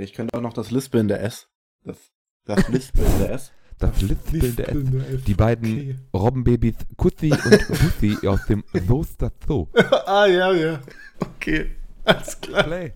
[0.00, 1.48] Ich könnte auch noch das lispelnde S.
[1.84, 1.96] Das,
[2.44, 3.52] das lispelnde S.
[3.78, 5.24] Das lispelnde S.
[5.24, 5.96] Die beiden okay.
[6.14, 7.68] Robbenbabys Kussi und
[8.00, 9.68] Bussi aus dem So's das So.
[10.06, 10.80] ah, ja, ja.
[11.18, 11.72] Okay.
[12.04, 12.62] Alles klar.
[12.62, 12.92] Play.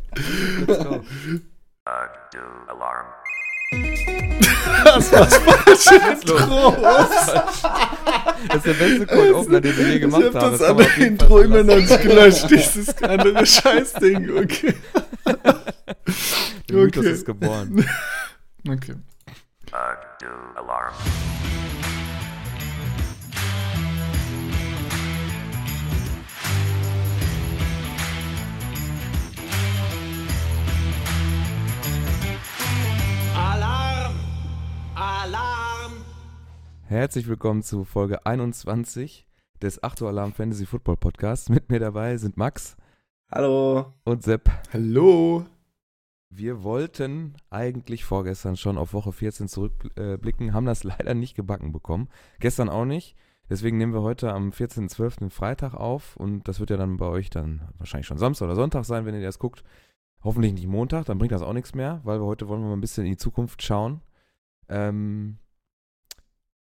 [0.67, 1.01] Let's go.
[2.69, 3.07] Alarm.
[4.85, 5.87] Das war falsch.
[6.13, 6.77] Intro.
[8.49, 10.29] Das ist der beste Code Opener, den wir je gemacht haben.
[10.29, 12.51] Ich hab das, das andere Intro immer noch nicht gelöscht.
[12.51, 14.39] Dieses andere Scheißding.
[14.39, 14.75] Okay.
[16.69, 17.13] Der Mythos okay.
[17.13, 17.85] ist geboren.
[18.69, 18.97] Okay.
[34.97, 35.93] Alarm.
[36.87, 39.29] Herzlich willkommen zu Folge 21
[39.63, 41.49] des 8 Uhr Alarm Fantasy Football Podcasts.
[41.49, 42.77] Mit mir dabei sind Max.
[43.31, 43.95] Hallo.
[44.03, 44.51] Und Sepp.
[44.73, 45.47] Hallo.
[46.29, 52.09] Wir wollten eigentlich vorgestern schon auf Woche 14 zurückblicken, haben das leider nicht gebacken bekommen.
[52.41, 53.17] Gestern auch nicht.
[53.49, 55.31] Deswegen nehmen wir heute am 14.12.
[55.31, 58.85] Freitag auf und das wird ja dann bei euch dann wahrscheinlich schon Samstag oder Sonntag
[58.85, 59.63] sein, wenn ihr das guckt.
[60.25, 62.77] Hoffentlich nicht Montag, dann bringt das auch nichts mehr, weil wir heute wollen wir mal
[62.77, 64.03] ein bisschen in die Zukunft schauen.
[64.69, 65.39] Ähm,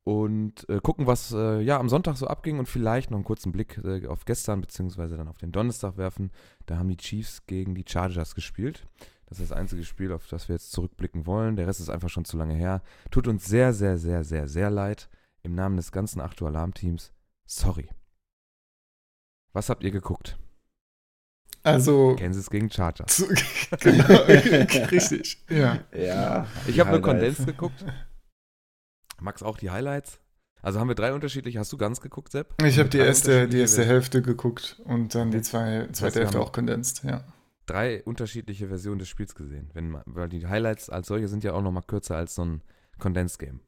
[0.05, 3.53] und äh, gucken, was äh, ja am Sonntag so abging und vielleicht noch einen kurzen
[3.53, 6.33] Blick äh, auf gestern beziehungsweise dann auf den Donnerstag werfen.
[6.67, 8.89] Da haben die Chiefs gegen die Chargers gespielt.
[9.33, 11.57] Das ist das einzige Spiel, auf das wir jetzt zurückblicken wollen.
[11.57, 12.83] Der Rest ist einfach schon zu lange her.
[13.11, 15.09] Tut uns sehr, sehr, sehr, sehr, sehr leid.
[15.43, 17.15] Im Namen des ganzen 8 Uhr Alarm-Teams.
[17.47, 17.89] Sorry.
[19.55, 20.37] Was habt ihr geguckt?
[21.63, 22.15] Also.
[22.17, 23.25] Kansas gegen Chargers.
[23.81, 24.05] genau,
[24.91, 25.43] richtig.
[25.49, 25.79] Ja.
[25.97, 27.87] ja ich habe nur Kondens geguckt.
[29.19, 30.21] Max auch die Highlights?
[30.61, 31.59] Also haben wir drei unterschiedliche.
[31.59, 32.63] Hast du ganz geguckt, Sepp?
[32.63, 36.53] Ich habe die erste, die erste Hälfte geguckt und dann die zwei, zweite Hälfte auch
[36.53, 37.25] kondensiert, ja.
[37.73, 39.71] Drei unterschiedliche Versionen des Spiels gesehen.
[39.73, 42.63] Wenn, weil die Highlights als solche sind ja auch noch mal kürzer als so ein
[42.99, 43.61] Condensed Game.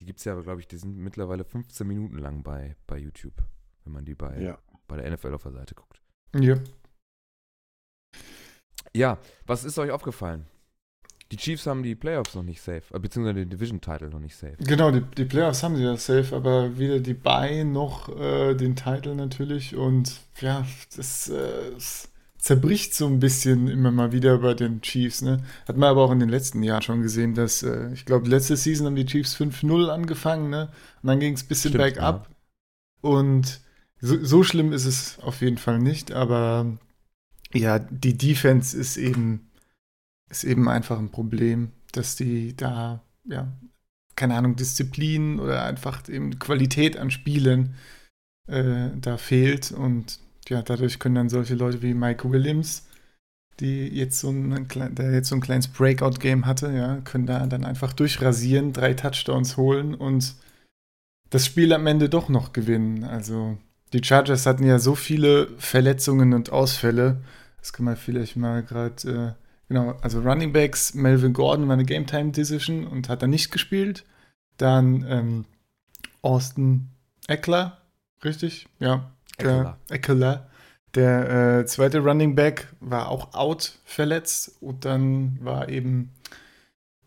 [0.00, 3.42] Die gibt es ja, glaube ich, die sind mittlerweile 15 Minuten lang bei, bei YouTube,
[3.82, 4.58] wenn man die bei, ja.
[4.86, 6.00] bei der NFL auf der Seite guckt.
[6.36, 6.56] Ja.
[8.94, 10.46] Ja, was ist euch aufgefallen?
[11.32, 14.56] Die Chiefs haben die Playoffs noch nicht safe, äh, beziehungsweise den Division-Title noch nicht safe.
[14.60, 18.76] Genau, die, die, Playoffs haben sie ja safe, aber weder die Bay noch äh, den
[18.76, 19.74] Title natürlich.
[19.74, 22.12] Und ja, das, äh, das,
[22.44, 25.22] zerbricht so ein bisschen immer mal wieder bei den Chiefs.
[25.22, 25.42] Ne?
[25.66, 28.58] Hat man aber auch in den letzten Jahren schon gesehen, dass äh, ich glaube, letzte
[28.58, 30.68] Season haben die Chiefs 5-0 angefangen, ne?
[31.02, 32.28] Und dann ging es ein bisschen Stimmt, bergab.
[32.28, 33.08] Ja.
[33.08, 33.60] Und
[33.98, 36.76] so, so schlimm ist es auf jeden Fall nicht, aber
[37.54, 39.50] ja, die Defense ist eben
[40.28, 43.50] ist eben einfach ein Problem, dass die da, ja,
[44.16, 47.74] keine Ahnung, Disziplin oder einfach eben Qualität an Spielen
[48.48, 49.72] äh, da fehlt.
[49.72, 50.18] Und
[50.50, 52.86] ja, dadurch können dann solche Leute wie Mike Williams,
[53.60, 57.64] die jetzt so ein, der jetzt so ein kleines Breakout-Game hatte, ja, können da dann
[57.64, 60.34] einfach durchrasieren, drei Touchdowns holen und
[61.30, 63.04] das Spiel am Ende doch noch gewinnen.
[63.04, 63.58] Also
[63.92, 67.22] die Chargers hatten ja so viele Verletzungen und Ausfälle.
[67.58, 71.84] Das kann man vielleicht mal gerade äh, Genau, also Running Backs, Melvin Gordon war eine
[71.84, 74.04] Game Time Decision und hat dann nicht gespielt.
[74.56, 75.44] Dann ähm,
[76.22, 76.90] Austin
[77.26, 77.78] Eckler,
[78.22, 78.68] richtig?
[78.78, 79.10] Ja.
[79.38, 79.78] Eckler.
[79.90, 80.50] Eckler.
[80.94, 86.12] Der äh, zweite Running Back war auch out verletzt und dann war eben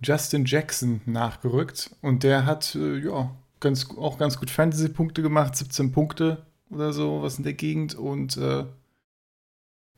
[0.02, 5.92] Justin Jackson nachgerückt und der hat äh, ja ganz, auch ganz gut Fantasy-Punkte gemacht, 17
[5.92, 8.66] Punkte oder so, was in der Gegend und äh,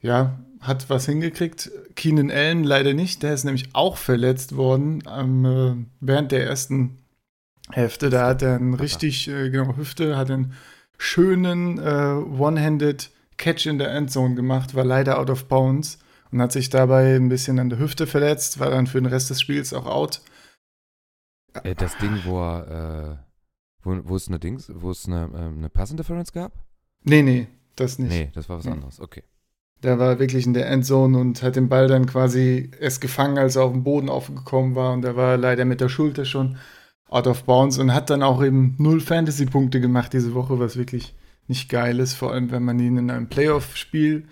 [0.01, 1.71] ja, hat was hingekriegt.
[1.95, 3.23] Keenan Allen leider nicht.
[3.23, 6.99] Der ist nämlich auch verletzt worden ähm, äh, während der ersten
[7.71, 8.09] Hälfte.
[8.09, 10.53] Da hat er einen richtig, äh, genau, Hüfte, hat einen
[10.99, 15.97] schönen äh, One-Handed Catch in der Endzone gemacht, war leider out of bounds
[16.31, 19.31] und hat sich dabei ein bisschen an der Hüfte verletzt, war dann für den Rest
[19.31, 20.21] des Spiels auch out.
[21.63, 23.33] Äh, das Ding, wo er, äh,
[23.81, 26.51] wo, wo es eine Dings, wo es eine, äh, eine Pass Interference gab?
[27.03, 28.11] Nee, nee, das nicht.
[28.11, 29.23] Nee, das war was anderes, okay.
[29.81, 33.55] Der war wirklich in der Endzone und hat den Ball dann quasi erst gefangen, als
[33.55, 34.91] er auf dem Boden aufgekommen war.
[34.91, 36.57] Und da war leider mit der Schulter schon
[37.09, 41.15] out of bounds und hat dann auch eben null Fantasy-Punkte gemacht diese Woche, was wirklich
[41.47, 42.13] nicht geil ist.
[42.13, 44.27] Vor allem, wenn man ihn in einem Playoff-Spiel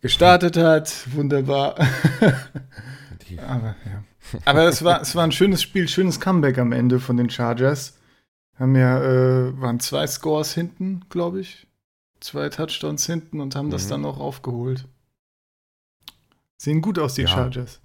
[0.00, 0.92] gestartet hat.
[1.14, 1.76] Wunderbar.
[3.46, 4.04] Aber ja.
[4.44, 7.98] Aber es war, es war ein schönes Spiel, schönes Comeback am Ende von den Chargers.
[8.58, 11.66] Haben ja, äh, waren zwei Scores hinten, glaube ich
[12.20, 13.72] zwei Touchdowns hinten und haben mhm.
[13.72, 14.86] das dann noch aufgeholt.
[16.56, 17.28] Sehen gut aus, die ja.
[17.28, 17.80] Chargers.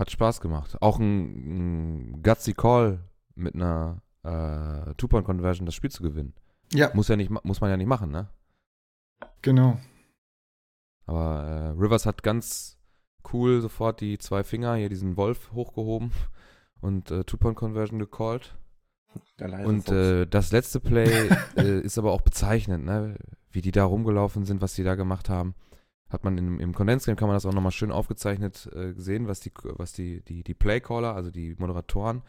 [0.00, 0.80] Hat Spaß gemacht.
[0.80, 3.04] Auch ein, ein gutsy Call
[3.34, 6.32] mit einer äh, Two-Point-Conversion das Spiel zu gewinnen.
[6.72, 6.90] Ja.
[6.94, 8.28] Muss, ja nicht, muss man ja nicht machen, ne?
[9.42, 9.78] Genau.
[11.04, 12.78] Aber äh, Rivers hat ganz,
[13.30, 16.12] cool, sofort die zwei Finger, hier diesen Wolf hochgehoben
[16.80, 18.56] und äh, Two-Point-Conversion gecallt.
[19.38, 23.16] Und äh, das letzte Play äh, ist aber auch bezeichnend, ne?
[23.50, 25.54] wie die da rumgelaufen sind, was die da gemacht haben.
[26.10, 29.40] Hat man im, im Kondensgame kann man das auch nochmal schön aufgezeichnet äh, gesehen, was
[29.40, 32.22] die, was die, die, die Playcaller, also die Moderatoren,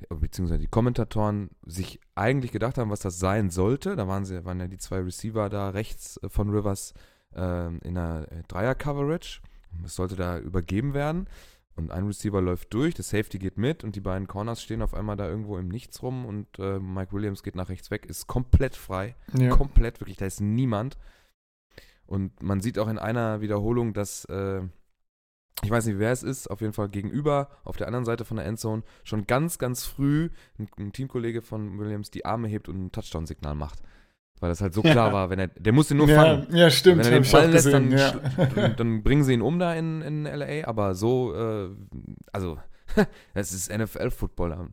[0.00, 3.96] äh, beziehungsweise die Kommentatoren sich eigentlich gedacht haben, was das sein sollte.
[3.96, 6.94] Da waren sie, waren ja die zwei Receiver da rechts äh, von Rivers
[7.34, 9.40] ähm, in einer äh, Dreier-Coverage.
[9.84, 11.28] Es sollte da übergeben werden.
[11.74, 14.94] Und ein Receiver läuft durch, der Safety geht mit und die beiden Corners stehen auf
[14.94, 18.26] einmal da irgendwo im Nichts rum und äh, Mike Williams geht nach rechts weg, ist
[18.26, 19.14] komplett frei.
[19.34, 19.50] Ja.
[19.50, 20.96] Komplett, wirklich, da ist niemand.
[22.06, 24.62] Und man sieht auch in einer Wiederholung, dass, äh,
[25.62, 28.36] ich weiß nicht, wer es ist, auf jeden Fall gegenüber, auf der anderen Seite von
[28.36, 32.86] der Endzone, schon ganz, ganz früh ein, ein Teamkollege von Williams die Arme hebt und
[32.86, 33.80] ein Touchdown-Signal macht.
[34.38, 36.54] Weil das halt so klar war, wenn er, der musste nur ja, fangen.
[36.54, 36.98] ja, stimmt.
[36.98, 38.12] Wenn er den fallen lässt, dann, ja.
[38.76, 41.70] dann bringen sie ihn um da in, in LA, aber so, äh,
[42.32, 42.58] also,
[43.34, 44.70] das ist NFL-Football.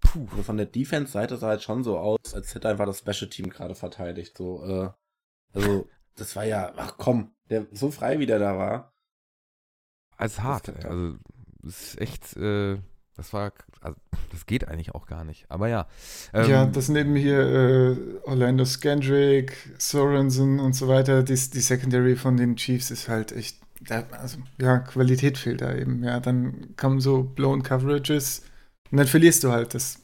[0.00, 0.26] Puh.
[0.30, 3.74] Also von der Defense-Seite sah es schon so aus, als hätte einfach das Special-Team gerade
[3.74, 4.36] verteidigt.
[4.36, 4.90] So, äh,
[5.52, 8.92] also, das war ja, ach komm, der so frei wie der da war.
[10.16, 11.16] Als hart, Das also,
[11.62, 12.78] das ist echt, äh,
[13.16, 13.96] das war, also,
[14.30, 15.46] das geht eigentlich auch gar nicht.
[15.48, 15.86] Aber ja.
[16.32, 22.16] ähm, ja, das neben hier äh, Orlando Scandrick, Sorensen und so weiter, die, die Secondary
[22.16, 26.02] von den Chiefs ist halt echt, da, also, ja, Qualität fehlt da eben.
[26.04, 28.42] Ja, dann kommen so blown Coverages
[28.90, 29.74] und dann verlierst du halt.
[29.74, 30.00] Das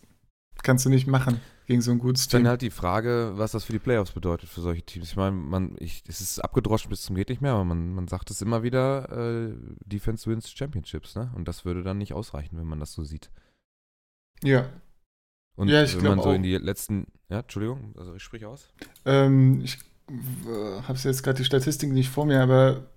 [0.63, 1.41] kannst du nicht machen
[1.71, 2.49] gegen so ein gutes ist dann Team.
[2.49, 5.11] halt die Frage, was das für die Playoffs bedeutet für solche Teams.
[5.11, 8.09] Ich meine, man, ich, es ist abgedroschen bis zum geht nicht mehr, aber man, man
[8.09, 9.55] sagt es immer wieder, äh,
[9.87, 11.31] Defense wins Championships, ne?
[11.37, 13.31] Und das würde dann nicht ausreichen, wenn man das so sieht.
[14.43, 14.69] Ja,
[15.55, 16.35] Und Ja, ich wenn man so auch.
[16.35, 18.67] in die letzten, ja, Entschuldigung, also ich sprich aus.
[19.05, 19.79] Ähm, ich
[20.09, 22.89] äh, habe jetzt gerade die Statistik nicht vor mir, aber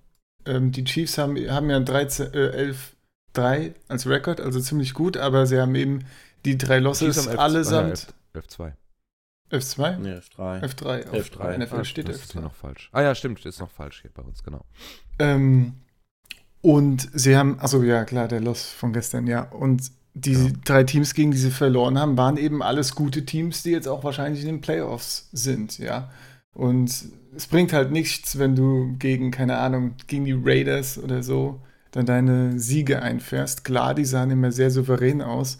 [0.47, 2.73] ähm, die Chiefs haben, haben ja 13, äh,
[3.35, 6.05] 11-3 als Rekord, also ziemlich gut, aber sie haben eben
[6.43, 8.13] die drei Losses Chiefs haben 11 allesamt.
[8.35, 8.73] 11-2.
[9.51, 9.97] F2?
[9.97, 10.63] Nee, F3.
[10.63, 11.09] F3.
[11.09, 11.57] Auf F3.
[11.57, 12.43] NFL steht das ist hier F3.
[12.45, 12.89] noch falsch.
[12.91, 14.65] Ah ja, stimmt, ist noch falsch hier bei uns, genau.
[15.19, 15.73] Ähm,
[16.61, 19.43] und sie haben, also ja, klar, der Loss von gestern, ja.
[19.51, 20.51] Und die Ja.
[20.63, 24.03] drei Teams, gegen die sie verloren haben, waren eben alles gute Teams, die jetzt auch
[24.03, 26.09] wahrscheinlich in den Playoffs sind, ja.
[26.53, 31.61] Und es bringt halt nichts, wenn du gegen, keine Ahnung, gegen die Raiders oder so
[31.91, 33.63] dann deine Siege einfährst.
[33.65, 35.59] Klar, die sahen immer sehr souverän aus.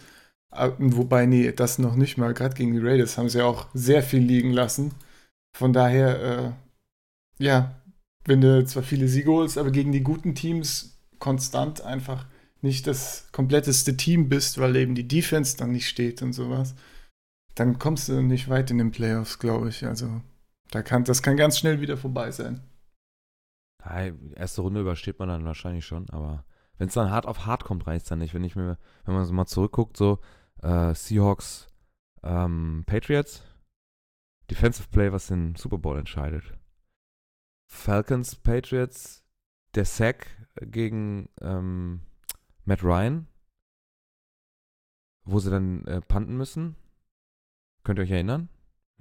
[0.56, 2.34] Aber- Wobei, nee, das noch nicht mal.
[2.34, 4.94] Gerade gegen die Raiders haben sie auch sehr viel liegen lassen.
[5.58, 6.22] Von daher,
[7.40, 7.76] äh, ja,
[8.26, 12.26] wenn du zwar viele Siege holst, aber gegen die guten Teams konstant einfach
[12.62, 16.76] nicht das kompletteste Team bist, weil eben die Defense dann nicht steht und sowas,
[17.56, 19.86] dann kommst du nicht weit in den Playoffs, glaube ich.
[19.86, 20.22] Also
[20.72, 22.62] da kann, das kann ganz schnell wieder vorbei sein.
[23.84, 26.46] Ja, erste Runde übersteht man dann wahrscheinlich schon, aber
[26.78, 28.34] wenn es dann hart auf hart kommt, reicht es dann nicht.
[28.34, 30.20] Wenn ich mir, wenn man so mal zurückguckt, so
[30.64, 31.68] äh, Seahawks,
[32.24, 33.44] ähm, Patriots,
[34.50, 36.58] Defensive Play, was den Super Bowl entscheidet.
[37.70, 39.24] Falcons, Patriots,
[39.76, 40.28] der Sack
[40.62, 42.02] gegen ähm,
[42.66, 43.28] Matt Ryan,
[45.26, 46.76] wo sie dann äh, punten müssen.
[47.84, 48.50] Könnt ihr euch erinnern?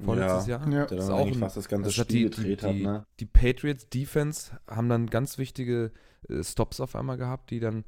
[0.03, 0.69] Vorletztes ja, Jahr?
[0.69, 0.87] Ja.
[0.87, 2.83] Das ist auch ein- fast das ganze das hat Spiel die, die, gedreht hat, die,
[2.83, 3.07] ne?
[3.21, 5.93] die Patriots Defense haben dann ganz wichtige
[6.29, 7.85] äh, Stops auf einmal gehabt, die dann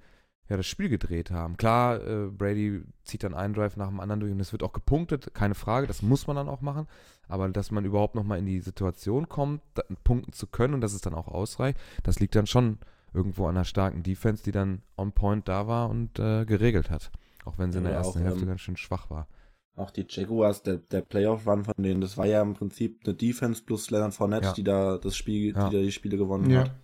[0.48, 1.56] ja das Spiel gedreht haben.
[1.56, 4.72] Klar, äh, Brady zieht dann einen Drive nach dem anderen durch und es wird auch
[4.72, 6.86] gepunktet, keine Frage, das muss man dann auch machen.
[7.28, 10.92] Aber dass man überhaupt nochmal in die Situation kommt, da, punkten zu können und dass
[10.92, 12.78] es dann auch ausreicht, das liegt dann schon
[13.14, 17.10] irgendwo an einer starken Defense, die dann on point da war und äh, geregelt hat.
[17.44, 19.28] Auch wenn sie in der Ja, ersten auch, Hälfte ähm, ganz schön schwach war.
[19.76, 23.62] Auch die Jaguars, der, der Playoff-Run von denen, das war ja im Prinzip eine Defense
[23.64, 24.52] plus Leonard Fournette, Ja.
[24.52, 25.68] die da das Spiel, Ja.
[25.68, 26.60] die da die Spiele gewonnen Ja.
[26.60, 26.74] hat.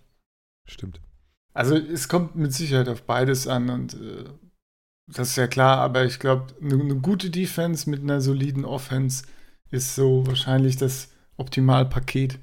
[0.67, 1.01] Stimmt.
[1.53, 4.25] Also es kommt mit Sicherheit auf beides an und äh,
[5.07, 9.25] das ist ja klar, aber ich glaube, eine ne gute Defense mit einer soliden Offense
[9.69, 12.39] ist so wahrscheinlich das Optimalpaket,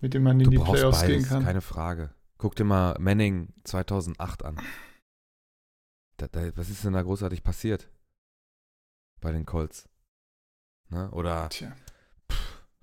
[0.00, 1.44] mit dem man in Du die Playoffs beides, gehen kann.
[1.44, 2.14] keine Frage.
[2.38, 4.60] Guck dir mal Manning 2008 an.
[6.16, 7.88] Da, da, was ist denn da großartig passiert?
[9.20, 9.88] Bei den Colts.
[10.90, 11.10] Ne?
[11.12, 11.72] Oder Tja.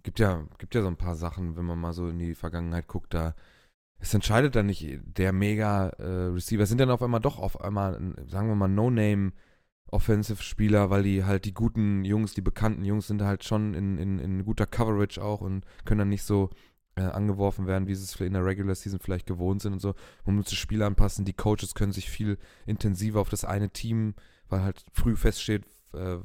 [0.03, 2.88] gibt ja, gibt ja so ein paar Sachen, wenn man mal so in die Vergangenheit
[2.88, 3.36] guckt, da
[3.99, 8.15] es entscheidet dann nicht der mega äh, sind dann auf einmal doch auf einmal, ein,
[8.27, 9.33] sagen wir mal, No-Name
[9.91, 14.19] Offensive-Spieler, weil die halt die guten Jungs, die bekannten Jungs sind halt schon in, in,
[14.19, 16.49] in guter Coverage auch und können dann nicht so
[16.95, 19.95] äh, angeworfen werden, wie sie es in der Regular Season vielleicht gewohnt sind und so.
[20.25, 21.25] Man muss das Spiel anpassen.
[21.25, 24.13] Die Coaches können sich viel intensiver auf das eine Team,
[24.47, 26.17] weil halt früh feststeht, äh,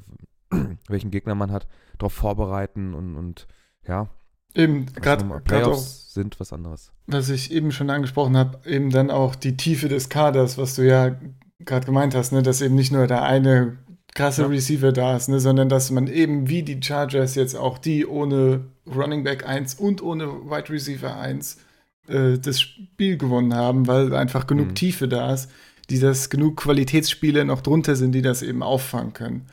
[0.87, 1.67] welchen Gegner man hat,
[1.97, 3.47] darauf vorbereiten und, und
[3.87, 4.09] ja.
[4.55, 6.91] Eben, gerade Playoffs sind was anderes.
[7.07, 10.87] Was ich eben schon angesprochen habe, eben dann auch die Tiefe des Kaders, was du
[10.87, 11.15] ja
[11.59, 13.77] gerade gemeint hast, ne, dass eben nicht nur der eine
[14.15, 14.47] krasse ja.
[14.47, 18.65] Receiver da ist, ne, sondern dass man eben wie die Chargers jetzt auch die ohne
[18.87, 21.57] Running Back 1 und ohne Wide Receiver 1
[22.07, 24.75] äh, das Spiel gewonnen haben, weil einfach genug mhm.
[24.75, 25.51] Tiefe da ist,
[25.89, 29.47] die das genug Qualitätsspiele noch drunter sind, die das eben auffangen können.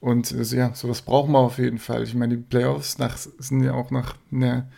[0.00, 2.02] Und also, ja, sowas brauchen wir auf jeden Fall.
[2.02, 4.70] Ich meine, die Playoffs nach, sind ja auch nach einer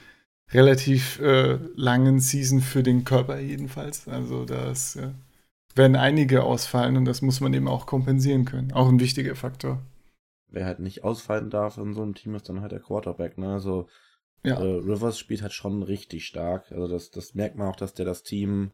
[0.51, 4.09] relativ äh, langen Season für den Körper jedenfalls.
[4.09, 5.11] Also das äh,
[5.75, 8.73] werden einige ausfallen und das muss man eben auch kompensieren können.
[8.73, 9.81] Auch ein wichtiger Faktor.
[10.49, 13.39] Wer halt nicht ausfallen darf in so einem Team ist dann halt der Quarterback.
[13.39, 13.53] Ne?
[13.53, 13.89] Also
[14.45, 14.57] ja.
[14.57, 16.71] äh, Rivers spielt halt schon richtig stark.
[16.73, 18.73] Also das, das merkt man auch, dass der das Team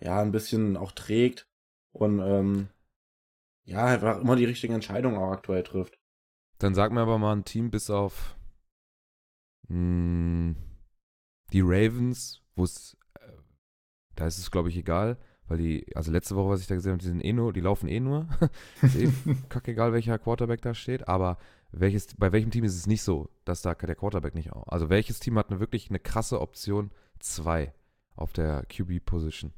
[0.00, 1.46] ja ein bisschen auch trägt
[1.92, 2.68] und ähm,
[3.68, 5.98] ja, einfach immer die richtigen Entscheidungen auch aktuell trifft.
[6.58, 8.36] Dann sag mir aber mal ein Team bis auf
[9.68, 10.56] mh, hm,
[11.52, 13.28] die Ravens, wo es, äh,
[14.16, 16.92] da ist es glaube ich egal, weil die, also letzte Woche, was ich da gesehen
[16.92, 18.26] habe, die sind eh nur, die laufen eh nur.
[18.82, 19.10] ist eh
[19.50, 21.36] kackegal, welcher Quarterback da steht, aber
[21.70, 24.66] welches, bei welchem Team ist es nicht so, dass da der Quarterback nicht auch.
[24.68, 27.74] Also welches Team hat eine wirklich eine krasse Option 2
[28.16, 29.52] auf der QB-Position?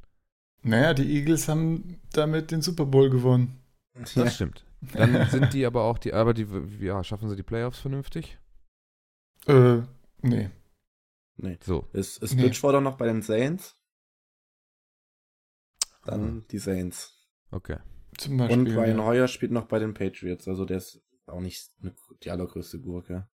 [0.62, 3.59] Naja, die Eagles haben damit den Super Bowl gewonnen.
[3.94, 4.30] Das ja.
[4.30, 4.64] stimmt.
[4.94, 6.46] Dann sind die aber auch die, aber die,
[6.80, 8.38] ja, schaffen sie die Playoffs vernünftig?
[9.46, 9.82] Äh,
[10.22, 10.50] nee.
[11.36, 11.58] Nee.
[11.62, 11.88] So.
[11.92, 12.42] Ist, ist nee.
[12.42, 13.76] Bridgewater noch bei den Saints?
[16.04, 16.44] Dann mhm.
[16.50, 17.14] die Saints.
[17.50, 17.78] Okay.
[18.16, 19.04] Zum Beispiel, Und Ryan ja.
[19.04, 23.28] Hoyer spielt noch bei den Patriots, also der ist auch nicht eine, die allergrößte Gurke.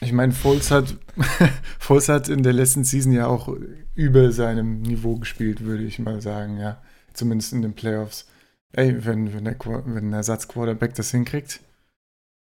[0.00, 0.96] Ich meine, Foles hat,
[1.78, 3.54] Foles hat in der letzten Season ja auch
[3.94, 6.82] über seinem Niveau gespielt, würde ich mal sagen, ja.
[7.12, 8.28] Zumindest in den Playoffs.
[8.72, 11.60] Ey, wenn, wenn, der, wenn der Ersatz-Quarterback das hinkriegt.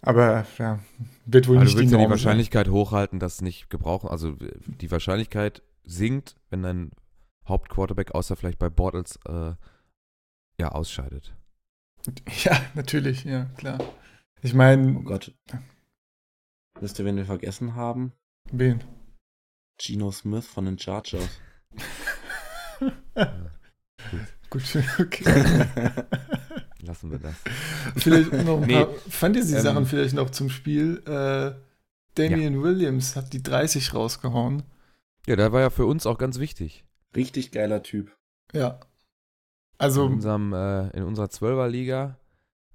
[0.01, 0.79] Aber ja,
[1.25, 2.74] wird wohl Aber nicht du willst die ja die Wahrscheinlichkeit sein.
[2.74, 4.10] hochhalten, dass nicht gebrauchen.
[4.10, 6.91] Also die Wahrscheinlichkeit sinkt, wenn dein
[7.48, 9.53] Hauptquarterback, außer vielleicht bei Bortles, äh,
[10.60, 11.36] ja, ausscheidet.
[12.43, 13.79] Ja, natürlich, ja, klar.
[14.41, 14.98] Ich meine.
[14.98, 15.34] Oh Gott.
[16.82, 18.12] Wisst ihr, wen wir vergessen haben?
[18.51, 18.84] Wen?
[19.77, 21.39] Geno Smith von den Chargers.
[23.15, 23.51] ja,
[24.12, 24.34] gut.
[25.00, 25.24] okay.
[26.81, 27.36] Lassen wir das.
[27.95, 31.01] Vielleicht noch ein nee, paar Fantasy-Sachen ähm, vielleicht noch zum Spiel.
[31.05, 31.53] Äh,
[32.15, 32.62] Damian ja.
[32.62, 34.63] Williams hat die 30 rausgehauen.
[35.25, 36.83] Ja, der war ja für uns auch ganz wichtig.
[37.15, 38.15] Richtig geiler Typ.
[38.53, 38.81] Ja.
[39.77, 40.05] Also.
[40.05, 42.17] In, unserem, äh, in unserer 12er-Liga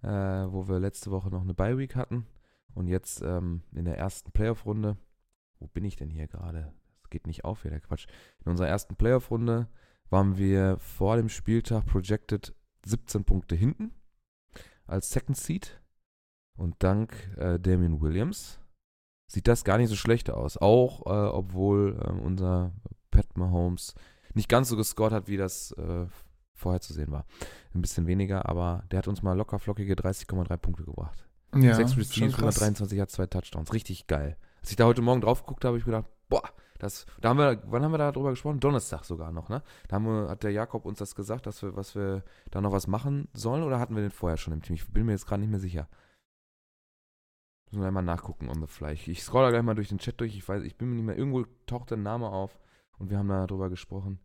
[0.03, 2.27] äh, wo wir letzte Woche noch eine Bye-Week hatten.
[2.75, 4.97] Und jetzt ähm, in der ersten Playoff-Runde,
[5.59, 6.73] wo bin ich denn hier gerade?
[7.01, 8.07] Das geht nicht auf hier, der Quatsch.
[8.45, 9.67] In unserer ersten Playoff-Runde
[10.11, 12.55] waren wir vor dem Spieltag projected
[12.87, 13.93] 17 Punkte hinten
[14.87, 15.81] als Second Seed.
[16.57, 18.59] Und dank äh, Damian Williams
[19.29, 20.57] sieht das gar nicht so schlecht aus.
[20.57, 22.73] Auch äh, obwohl äh, unser
[23.11, 23.95] Pat Mahomes
[24.35, 26.07] nicht ganz so gescored hat, wie das äh,
[26.55, 27.27] vorherzusehen war.
[27.75, 31.29] Ein bisschen weniger, aber der hat uns mal locker flockige 30,3 Punkte gebracht.
[31.55, 33.73] Ja, Sechs Receives, 123 hat zwei Touchdowns.
[33.73, 34.37] Richtig geil.
[34.61, 36.43] Als ich da heute Morgen drauf geguckt habe, habe ich gedacht, boah,
[36.79, 38.61] das, da haben wir, wann haben wir da drüber gesprochen?
[38.61, 39.63] Donnerstag sogar noch, ne?
[39.89, 42.73] Da haben wir, hat der Jakob uns das gesagt, dass wir, was wir da noch
[42.73, 44.77] was machen sollen oder hatten wir den vorher schon im Team?
[44.77, 45.89] Ich bin mir jetzt gerade nicht mehr sicher.
[47.71, 48.93] Müssen wir einmal nachgucken on the fly.
[48.93, 50.35] Ich scroll da gleich mal durch den Chat durch.
[50.37, 52.59] Ich weiß, ich bin mir nicht mehr, irgendwo taucht der Name auf
[52.99, 54.21] und wir haben da drüber gesprochen.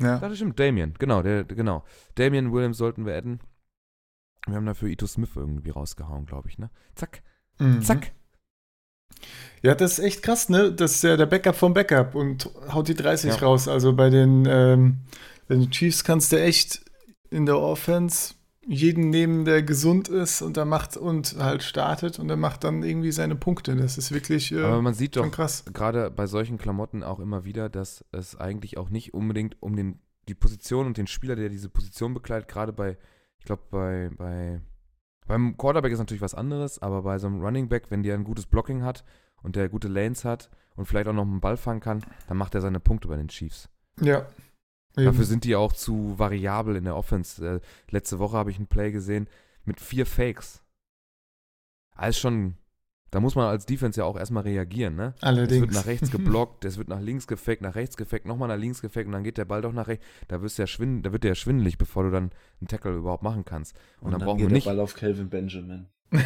[0.00, 0.18] Ja.
[0.18, 1.84] Das stimmt, Damien, genau, der, genau.
[2.16, 3.40] Damien Williams sollten wir adden.
[4.46, 6.70] Wir haben dafür Ito Smith irgendwie rausgehauen, glaube ich, ne?
[6.94, 7.22] Zack.
[7.58, 7.80] Mhm.
[7.80, 8.12] Zack.
[9.62, 10.72] Ja, das ist echt krass, ne?
[10.72, 13.36] Das ist ja der Backup vom Backup und haut die 30 ja.
[13.38, 13.66] raus.
[13.66, 14.98] Also bei den, ähm,
[15.48, 16.82] den Chiefs kannst du echt
[17.30, 18.34] in der Offense
[18.66, 22.82] jeden nehmen, der gesund ist und der macht und halt startet und der macht dann
[22.82, 23.76] irgendwie seine Punkte.
[23.76, 27.68] Das ist wirklich äh, Aber man sieht doch gerade bei solchen Klamotten auch immer wieder,
[27.68, 31.68] dass es eigentlich auch nicht unbedingt um den, die Position und den Spieler, der diese
[31.68, 32.96] Position bekleidet, gerade bei,
[33.38, 34.60] ich glaube, bei, bei
[35.26, 38.24] beim Quarterback ist natürlich was anderes, aber bei so einem Running Back, wenn der ein
[38.24, 39.04] gutes Blocking hat
[39.42, 42.54] und der gute Lanes hat und vielleicht auch noch einen Ball fangen kann, dann macht
[42.54, 43.68] er seine Punkte bei den Chiefs.
[44.00, 44.26] Ja,
[44.96, 45.06] Eben.
[45.06, 47.44] Dafür sind die auch zu variabel in der Offense.
[47.44, 49.28] Äh, letzte Woche habe ich einen Play gesehen
[49.64, 50.62] mit vier Fakes.
[51.96, 52.56] Alles schon,
[53.14, 55.14] da muss man als Defense ja auch erstmal reagieren, ne?
[55.20, 55.52] Allerdings.
[55.52, 58.56] Es wird nach rechts geblockt, es wird nach links gefaked, nach rechts gefaked, nochmal nach
[58.56, 60.04] links gefaked und dann geht der Ball doch nach rechts.
[60.26, 62.30] Da, wirst du ja schwind, da wird der ja schwindelig, bevor du dann
[62.60, 63.76] einen Tackle überhaupt machen kannst.
[64.00, 64.66] Und, und dann, dann, brauchen geht wir nicht.
[64.66, 65.86] Der Ball auf Calvin Benjamin.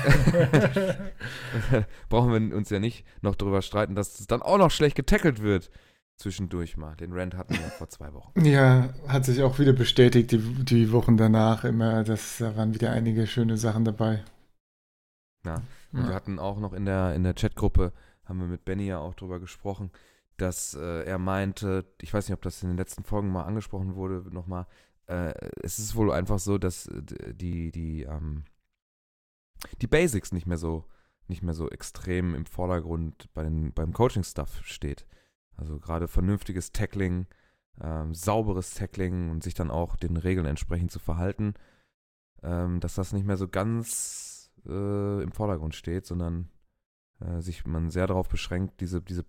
[2.08, 5.42] brauchen wir uns ja nicht noch darüber streiten, dass es dann auch noch schlecht getackelt
[5.42, 5.70] wird
[6.16, 6.96] zwischendurch mal.
[6.96, 8.46] Den Rand hatten wir vor zwei Wochen.
[8.46, 12.02] Ja, hat sich auch wieder bestätigt, die, die Wochen danach immer.
[12.02, 14.24] Das, da waren wieder einige schöne Sachen dabei.
[15.44, 16.08] Ja, und ja.
[16.08, 17.92] wir hatten auch noch in der, in der Chatgruppe,
[18.24, 19.90] haben wir mit Benny ja auch drüber gesprochen,
[20.36, 23.94] dass äh, er meinte, ich weiß nicht, ob das in den letzten Folgen mal angesprochen
[23.94, 24.66] wurde, nochmal,
[25.06, 28.44] äh, es ist wohl einfach so, dass äh, die, die, ähm,
[29.80, 30.84] die Basics nicht mehr so,
[31.26, 35.06] nicht mehr so extrem im Vordergrund bei den, beim Coaching-Stuff steht.
[35.56, 37.26] Also gerade vernünftiges Tackling,
[37.80, 41.54] ähm, sauberes Tackling und sich dann auch den Regeln entsprechend zu verhalten,
[42.42, 44.37] ähm, dass das nicht mehr so ganz
[44.68, 46.48] äh, im Vordergrund steht, sondern
[47.20, 49.24] äh, sich man sehr darauf beschränkt, diese, diese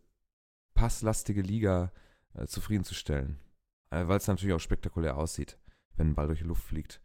[0.73, 1.91] passlastige Liga
[2.33, 3.39] äh, zufriedenzustellen.
[3.89, 5.57] Äh, Weil es natürlich auch spektakulär aussieht,
[5.95, 7.01] wenn ein Ball durch die Luft fliegt.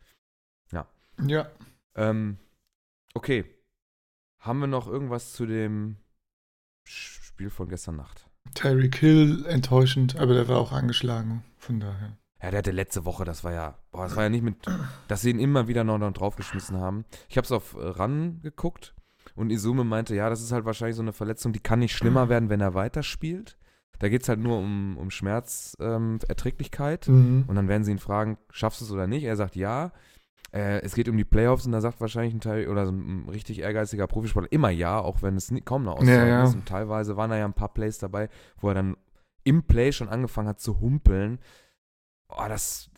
[0.73, 0.87] Ja.
[1.27, 1.51] Ja.
[1.95, 2.39] Ähm,
[3.15, 3.45] okay.
[4.39, 5.97] Haben wir noch irgendwas zu dem
[6.85, 8.29] Spiel von gestern Nacht?
[8.55, 12.17] Tyreek Hill enttäuschend, aber der war auch angeschlagen, von daher.
[12.43, 14.57] Ja, der hatte letzte Woche, das war ja, boah, das war ja nicht mit,
[15.09, 17.07] dass sie ihn immer wieder noch, noch draufgeschmissen haben.
[17.29, 18.95] Ich habe es auf äh, RAN geguckt
[19.35, 22.29] und Izume meinte, ja, das ist halt wahrscheinlich so eine Verletzung, die kann nicht schlimmer
[22.29, 23.57] werden, wenn er weiterspielt.
[23.99, 27.09] Da geht es halt nur um, um Schmerzerträglichkeit.
[27.09, 27.45] Ähm, mhm.
[27.47, 29.25] Und dann werden sie ihn fragen, schaffst du es oder nicht?
[29.25, 29.93] Er sagt ja.
[30.53, 33.29] Äh, es geht um die Playoffs und da sagt wahrscheinlich ein Teil oder so ein
[33.29, 36.45] richtig ehrgeiziger Profisportler immer ja, auch wenn es nie, kaum eine Aussage ja, ja.
[36.45, 36.55] ist.
[36.55, 38.97] Und teilweise waren da ja ein paar Plays dabei, wo er dann
[39.43, 41.39] im Play schon angefangen hat zu humpeln.
[42.35, 42.91] Oh, das.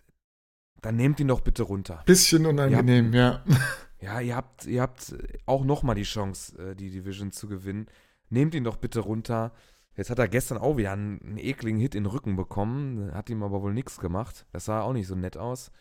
[0.83, 2.03] Dann nehmt ihn doch bitte runter.
[2.07, 3.45] Bisschen unangenehm, habt, ja.
[3.99, 5.15] Ja, ihr habt, ihr habt
[5.47, 7.87] auch nochmal die Chance, äh, die Division zu gewinnen.
[8.29, 9.53] Nehmt ihn doch bitte runter.
[9.97, 13.31] Jetzt hat er gestern auch wieder einen, einen ekligen Hit in den Rücken bekommen, hat
[13.31, 14.47] ihm aber wohl nichts gemacht.
[14.53, 15.73] Das sah auch nicht so nett aus.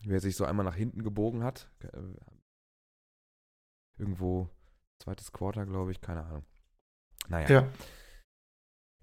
[0.00, 1.70] Wie er sich so einmal nach hinten gebogen hat.
[1.80, 1.98] Äh,
[3.98, 4.48] irgendwo
[4.98, 6.44] zweites Quarter, glaube ich, keine Ahnung.
[7.28, 7.48] Naja.
[7.48, 7.68] Ja.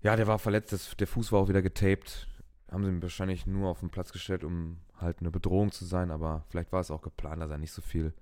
[0.02, 2.28] Ja, der war verletzt, das, der Fuß war auch wieder getaped.
[2.72, 6.12] Haben sie ihn wahrscheinlich nur auf den Platz gestellt, um halt eine Bedrohung zu sein,
[6.12, 8.14] aber vielleicht war es auch geplant, dass er nicht so viel,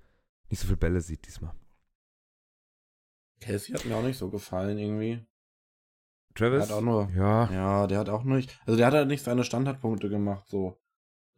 [0.49, 1.53] nicht so viel Bälle sieht diesmal.
[3.41, 5.25] Casey hat mir auch nicht so gefallen irgendwie.
[6.33, 6.67] Travis?
[6.67, 7.51] Der hat auch nur, ja.
[7.51, 10.77] Ja, der hat auch nicht, also der hat halt nicht seine Standardpunkte gemacht, so.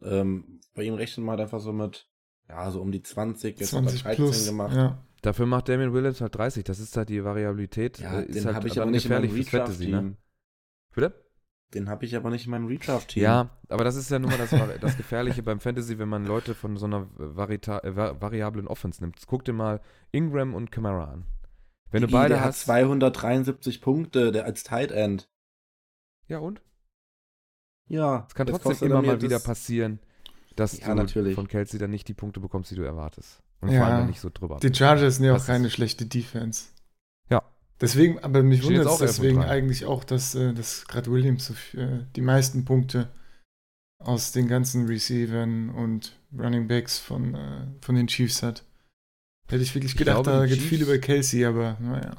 [0.01, 2.10] Ähm, bei ihm rechnet man halt einfach so mit,
[2.48, 4.75] ja, so um die 20, jetzt 20 13 plus, gemacht.
[4.75, 5.03] Ja.
[5.22, 8.00] Dafür macht Damien Williams halt 30, das ist halt die Variabilität.
[8.00, 9.92] Ja, ist den halt habe ich aber nicht in meinem Redraft-Team.
[9.92, 10.18] Ne?
[10.94, 11.28] Bitte?
[11.74, 13.22] Den habe ich aber nicht in meinem Redraft-Team.
[13.22, 14.50] Ja, aber das ist ja nun mal das,
[14.82, 19.18] das Gefährliche beim Fantasy, wenn man Leute von so einer Varita äh, variablen Offense nimmt.
[19.27, 19.79] Guck dir mal
[20.12, 21.25] Ingram und Kamara an.
[21.92, 22.62] Wenn Die, du beide der hast.
[22.62, 25.29] hat 273 Punkte der als Tight End.
[26.27, 26.62] Ja, und?
[27.88, 28.25] Ja.
[28.27, 30.00] Es kann trotzdem immer mal wieder passieren,
[30.55, 31.36] dass ja, du natürlich.
[31.36, 33.44] von Kelsey dann nicht die Punkte bekommst, die du erwartest.
[33.62, 33.79] Und ja.
[33.79, 34.58] vor allem nicht so drüber.
[34.62, 36.70] Die Chargers sind ja auch keine schlechte Defense.
[37.81, 41.79] Deswegen, aber mich wundert es deswegen eigentlich auch, dass, äh, dass gerade Williams so viel,
[41.79, 43.09] äh, die meisten Punkte
[44.03, 48.63] aus den ganzen Receivern und Running Backs von, äh, von den Chiefs hat.
[49.48, 52.11] Hätte ich wirklich Ich gedacht, glaube, da geht viel Chiefs- über Casey, aber naja.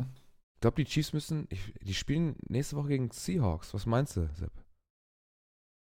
[0.56, 1.46] Ich glaube, die Chiefs müssen.
[1.50, 3.72] Ich, die spielen nächste Woche gegen Seahawks.
[3.72, 4.52] Was meinst du, Sepp?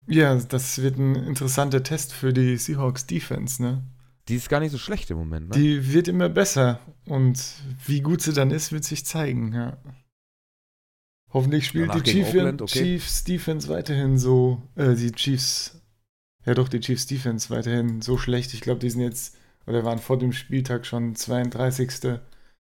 [0.07, 3.83] Ja, das wird ein interessanter Test für die Seahawks Defense, ne?
[4.27, 5.55] Die ist gar nicht so schlecht im Moment, ne?
[5.55, 7.41] Die wird immer besser und
[7.85, 9.77] wie gut sie dann ist, wird sich zeigen, ja.
[11.33, 12.79] Hoffentlich spielt Danach die Chief Oakland, okay.
[12.79, 15.81] Chiefs Defense weiterhin so, äh, die Chiefs,
[16.45, 18.53] ja doch, die Chiefs Defense weiterhin so schlecht.
[18.53, 22.19] Ich glaube, die sind jetzt, oder waren vor dem Spieltag schon 32.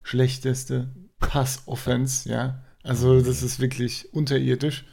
[0.05, 2.63] schlechteste Pass-Offense, ja.
[2.83, 4.85] Also das ist wirklich unterirdisch.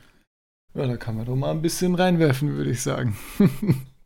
[0.74, 3.18] Ja, da kann man doch mal ein bisschen reinwerfen, würde ich sagen.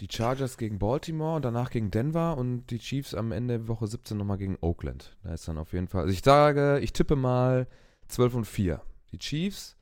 [0.00, 4.16] Die Chargers gegen Baltimore und danach gegen Denver und die Chiefs am Ende Woche 17
[4.16, 5.16] nochmal gegen Oakland.
[5.22, 6.02] Da ist dann auf jeden Fall.
[6.02, 7.66] Also ich sage, ich tippe mal
[8.08, 8.82] 12 und 4.
[9.12, 9.76] Die Chiefs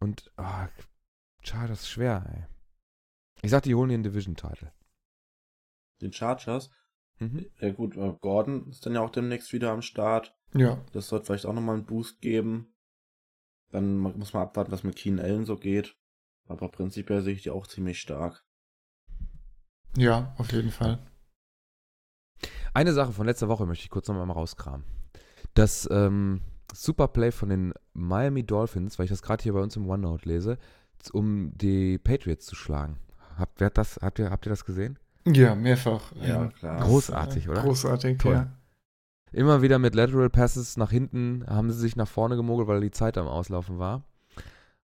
[0.00, 0.68] und ah,
[1.42, 2.44] Chargers ist schwer, ey.
[3.42, 4.72] Ich sag, die holen den Division-Title.
[6.00, 6.70] Den Chargers.
[7.18, 7.46] Mhm.
[7.60, 10.34] Ja gut, äh, Gordon ist dann ja auch demnächst wieder am Start.
[10.54, 12.72] ja, Das sollte vielleicht auch nochmal einen Boost geben.
[13.70, 15.96] Dann muss man abwarten, was mit Keen Allen so geht.
[16.46, 18.44] Aber prinzipiell sehe ich die auch ziemlich stark.
[19.96, 20.98] Ja, auf jeden Fall.
[22.74, 24.84] Eine Sache von letzter Woche möchte ich kurz nochmal mal rauskramen.
[25.54, 26.40] Das ähm,
[26.72, 30.58] Superplay von den Miami Dolphins, weil ich das gerade hier bei uns im OneNote lese,
[31.12, 32.98] um die Patriots zu schlagen.
[33.36, 34.98] Habt, wer hat das, habt, ihr, habt ihr das gesehen?
[35.26, 36.12] Ja, mehrfach.
[36.20, 36.80] Ja, klar.
[36.80, 37.62] Großartig, oder?
[37.62, 38.34] Großartig, Toll.
[38.34, 38.52] ja.
[39.32, 42.90] Immer wieder mit Lateral Passes nach hinten haben sie sich nach vorne gemogelt, weil die
[42.90, 44.04] Zeit am Auslaufen war.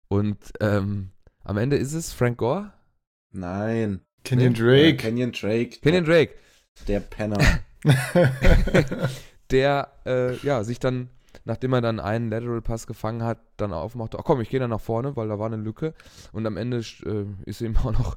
[0.08, 1.10] Und ähm,
[1.44, 2.72] am Ende ist es Frank Gore,
[3.30, 4.00] Nein.
[4.24, 4.96] Kenyon Äh, Drake.
[4.96, 5.80] Kenyon Drake.
[5.80, 6.34] Kenyon Drake,
[6.86, 7.38] Der Penner.
[9.50, 11.08] der äh, ja, sich dann,
[11.44, 14.70] nachdem er dann einen Lateral Pass gefangen hat, dann aufmachte, ach komm, ich gehe dann
[14.70, 15.94] nach vorne, weil da war eine Lücke.
[16.32, 18.16] Und am Ende äh, ist ihm auch noch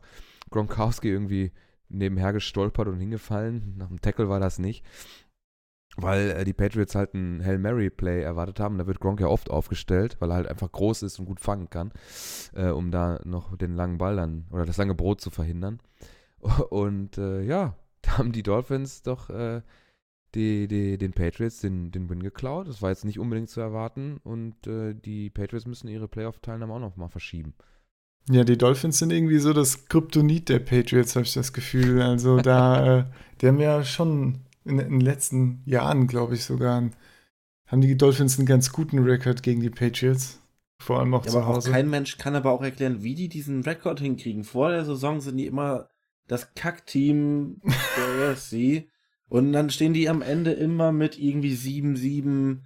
[0.50, 1.52] Gronkowski irgendwie
[1.90, 3.76] nebenher gestolpert und hingefallen.
[3.78, 4.84] Nach dem Tackle war das nicht.
[5.98, 8.78] Weil äh, die Patriots halt einen Hail Mary Play erwartet haben.
[8.78, 11.70] Da wird Gronk ja oft aufgestellt, weil er halt einfach groß ist und gut fangen
[11.70, 11.92] kann,
[12.54, 15.80] äh, um da noch den langen Ball dann oder das lange Brot zu verhindern.
[16.70, 19.62] Und äh, ja, da haben die Dolphins doch äh,
[20.34, 22.68] die, die, den Patriots den, den Win geklaut.
[22.68, 26.80] Das war jetzt nicht unbedingt zu erwarten und äh, die Patriots müssen ihre Playoff-Teilnahme auch
[26.80, 27.54] noch mal verschieben.
[28.30, 32.02] Ja, die Dolphins sind irgendwie so das Kryptonit der Patriots, habe ich das Gefühl.
[32.02, 33.06] Also da, äh,
[33.42, 36.90] die haben ja schon in, in den letzten Jahren, glaube ich, sogar,
[37.66, 40.40] haben die Dolphins einen ganz guten Rekord gegen die Patriots.
[40.80, 41.70] Vor allem auch ja, zu aber Hause.
[41.70, 44.44] Auch kein Mensch kann aber auch erklären, wie die diesen Rekord hinkriegen.
[44.44, 45.90] Vor der Saison sind die immer
[46.28, 48.90] das Kackteam der AFC
[49.28, 52.62] und dann stehen die am Ende immer mit irgendwie 7-7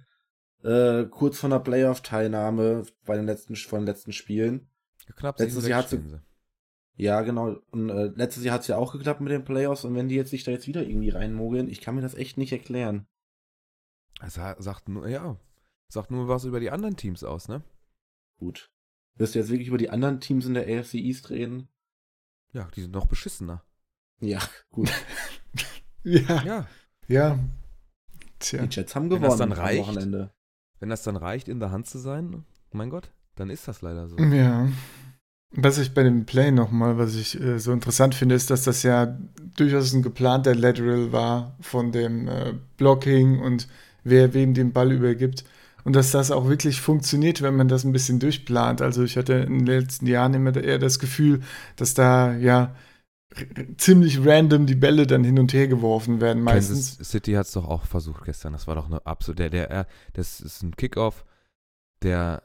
[0.64, 4.68] äh, kurz von der Playoff-Teilnahme bei den letzten, von den letzten Spielen.
[5.16, 6.00] Knapp letztes Jahr hat sie,
[6.96, 7.56] Ja, genau.
[7.70, 10.14] Und äh, letztes Jahr hat es ja auch geklappt mit den Playoffs und wenn die
[10.14, 13.06] jetzt sich da jetzt wieder irgendwie reinmogeln, ich kann mir das echt nicht erklären.
[14.22, 15.36] Es sagt nur, ja,
[15.88, 17.62] sagt nur was über die anderen Teams aus, ne?
[18.38, 18.70] Gut.
[19.16, 21.68] Wirst du jetzt wirklich über die anderen Teams in der AFC East reden?
[22.52, 23.62] Ja, die sind noch beschissener.
[24.20, 24.90] Ja, gut.
[26.02, 26.42] ja.
[26.44, 26.68] Ja.
[27.08, 27.38] Ja.
[28.38, 28.66] Tja.
[28.66, 30.34] Die Jets haben gewonnen wenn das dann reicht, Wochenende.
[30.80, 34.08] Wenn das dann reicht, in der Hand zu sein, mein Gott, dann ist das leider
[34.08, 34.18] so.
[34.18, 34.68] Ja.
[35.56, 38.82] Was ich bei dem Play nochmal, was ich äh, so interessant finde, ist, dass das
[38.82, 39.18] ja
[39.56, 43.66] durchaus ein geplanter Lateral war von dem äh, Blocking und
[44.04, 45.44] wer wem den Ball übergibt.
[45.84, 48.82] Und dass das auch wirklich funktioniert, wenn man das ein bisschen durchplant.
[48.82, 51.40] Also ich hatte in den letzten Jahren immer eher das Gefühl,
[51.76, 52.74] dass da ja
[53.76, 56.96] ziemlich random die Bälle dann hin und her geworfen werden meistens.
[56.96, 58.52] Kansas City hat es doch auch versucht gestern.
[58.52, 61.24] Das war doch eine absolute, der, der, das ist ein Kickoff,
[62.02, 62.42] der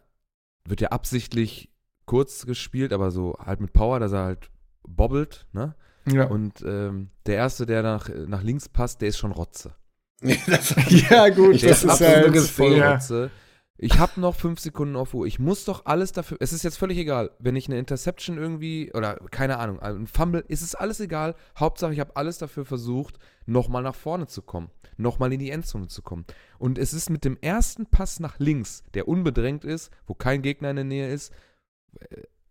[0.65, 1.70] wird ja absichtlich
[2.11, 4.51] kurz gespielt, aber so halt mit Power, dass er halt
[4.85, 5.75] bobbelt, ne?
[6.11, 6.25] Ja.
[6.25, 9.75] Und ähm, der erste, der nach, nach links passt, der ist schon Rotze.
[10.21, 13.23] ja, gut, der das ist, ist halt Vollrotze.
[13.23, 13.29] Ja.
[13.77, 15.25] Ich habe noch fünf Sekunden auf Uhr.
[15.25, 16.35] Ich muss doch alles dafür.
[16.41, 20.43] Es ist jetzt völlig egal, wenn ich eine Interception irgendwie oder keine Ahnung, ein Fumble,
[20.49, 21.35] ist es alles egal.
[21.57, 25.87] Hauptsache, ich habe alles dafür versucht, nochmal nach vorne zu kommen, nochmal in die Endzone
[25.87, 26.25] zu kommen.
[26.59, 30.71] Und es ist mit dem ersten Pass nach links, der unbedrängt ist, wo kein Gegner
[30.71, 31.31] in der Nähe ist,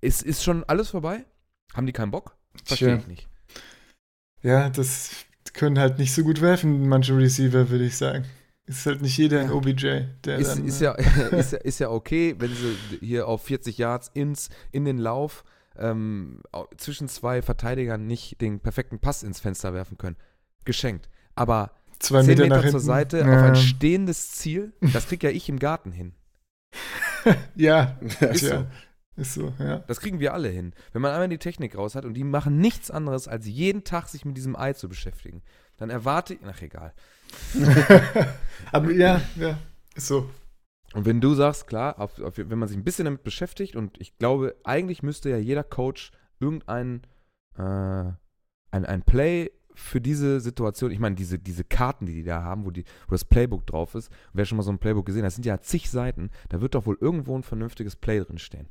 [0.01, 1.25] ist, ist schon alles vorbei?
[1.75, 2.37] Haben die keinen Bock?
[2.65, 3.29] Verstehe ich nicht.
[4.43, 5.11] Ja, das
[5.53, 8.25] können halt nicht so gut werfen, manche Receiver, würde ich sagen.
[8.67, 10.03] Ist halt nicht jeder ein OBJ.
[10.25, 10.93] Der ist, dann, ist, ja,
[11.33, 15.45] ist, ist ja okay, wenn sie hier auf 40 Yards ins, in den Lauf
[15.77, 16.41] ähm,
[16.77, 20.17] zwischen zwei Verteidigern nicht den perfekten Pass ins Fenster werfen können.
[20.65, 21.09] Geschenkt.
[21.35, 23.25] Aber zwei Meter, Meter zur Seite ja.
[23.25, 26.15] auf ein stehendes Ziel, das krieg ja ich im Garten hin.
[27.57, 28.61] ja, ist ja.
[28.61, 28.67] so.
[29.21, 29.81] Ist so, ja.
[29.81, 30.73] Das kriegen wir alle hin.
[30.93, 34.09] Wenn man einmal die Technik raus hat und die machen nichts anderes, als jeden Tag
[34.09, 35.43] sich mit diesem Ei zu beschäftigen,
[35.77, 36.41] dann erwarte ich.
[36.43, 36.95] Ach, egal.
[38.73, 39.59] Aber ja, ja,
[39.95, 40.31] ist so.
[40.95, 44.01] Und wenn du sagst, klar, auf, auf, wenn man sich ein bisschen damit beschäftigt, und
[44.01, 47.03] ich glaube, eigentlich müsste ja jeder Coach irgendein
[47.59, 47.63] äh,
[48.71, 52.65] ein, ein Play für diese Situation, ich meine, diese, diese Karten, die die da haben,
[52.65, 55.27] wo, die, wo das Playbook drauf ist, wer schon mal so ein Playbook gesehen hat,
[55.27, 58.67] das sind ja zig Seiten, da wird doch wohl irgendwo ein vernünftiges Play drin stehen.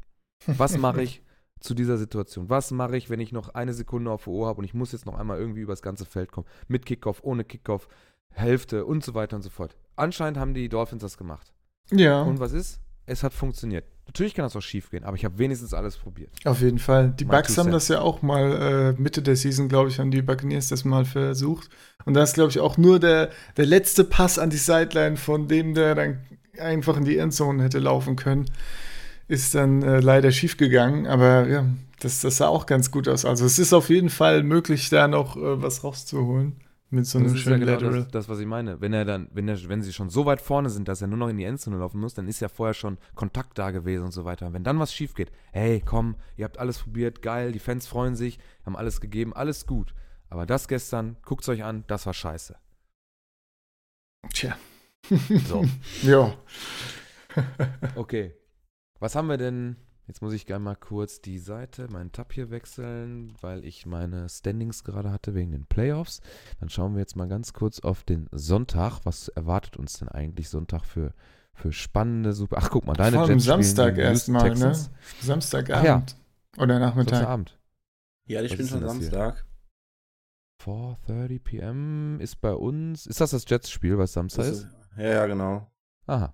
[0.46, 1.24] Was mache ich
[1.60, 2.50] zu dieser Situation?
[2.50, 4.92] Was mache ich, wenn ich noch eine Sekunde auf der Uhr habe und ich muss
[4.92, 6.48] jetzt noch einmal irgendwie über das ganze Feld kommen?
[6.68, 7.88] Mit Kickoff, ohne Kickoff,
[8.32, 9.76] Hälfte und so weiter und so fort.
[9.96, 11.54] Anscheinend haben die Dolphins das gemacht.
[11.92, 12.22] Ja.
[12.22, 12.80] Und was ist?
[13.06, 13.86] Es hat funktioniert.
[14.06, 16.32] Natürlich kann das auch schief gehen, aber ich habe wenigstens alles probiert.
[16.46, 17.12] Auf jeden Fall.
[17.12, 20.22] Die Bucks haben das ja auch mal äh, Mitte der Season, glaube ich, haben die
[20.22, 21.70] Buccaneers das mal versucht.
[22.06, 25.48] Und da ist, glaube ich, auch nur der, der letzte Pass an die Sideline von
[25.48, 26.20] dem, der dann
[26.60, 28.46] einfach in die Endzone hätte laufen können
[29.30, 31.66] ist dann äh, leider schief gegangen, aber ja,
[32.00, 33.26] das, das sah auch ganz gut aus.
[33.26, 36.56] Also es ist auf jeden Fall möglich, da noch äh, was rauszuholen
[36.90, 38.04] mit so einem schönen ja genau Lateral.
[38.06, 38.82] Das, das, was ich meine.
[38.82, 41.20] Wenn er dann, wenn er, wenn sie schon so weit vorne sind, dass er nur
[41.20, 44.12] noch in die Endzone laufen muss, dann ist ja vorher schon Kontakt da gewesen und
[44.12, 44.48] so weiter.
[44.48, 47.86] Und wenn dann was schief geht, hey, komm, ihr habt alles probiert, geil, die Fans
[47.86, 49.94] freuen sich, haben alles gegeben, alles gut.
[50.30, 52.56] Aber das gestern, guckt es euch an, das war scheiße.
[54.34, 54.58] Tja.
[55.48, 55.66] So.
[56.02, 56.34] ja.
[57.96, 58.34] okay.
[59.00, 59.78] Was haben wir denn?
[60.08, 64.28] Jetzt muss ich gerne mal kurz die Seite, meinen Tab hier wechseln, weil ich meine
[64.28, 66.20] Standings gerade hatte wegen den Playoffs.
[66.60, 69.02] Dann schauen wir jetzt mal ganz kurz auf den Sonntag.
[69.04, 71.14] Was erwartet uns denn eigentlich Sonntag für,
[71.54, 72.58] für spannende Super?
[72.60, 74.76] Ach, guck mal, deine Vor allem Jets Samstag erstmal, ne?
[75.22, 75.86] Samstagabend.
[76.58, 76.64] Ja.
[76.64, 77.12] Oder Nachmittag.
[77.12, 77.60] Samstagabend.
[78.26, 79.46] Ja, ich bin schon Samstag.
[80.64, 82.20] 4.30 p.m.
[82.20, 83.06] ist bei uns.
[83.06, 84.68] Ist das das Jets-Spiel, was Samstag ist?
[84.98, 85.72] Ja, ja, genau.
[86.08, 86.34] Aha.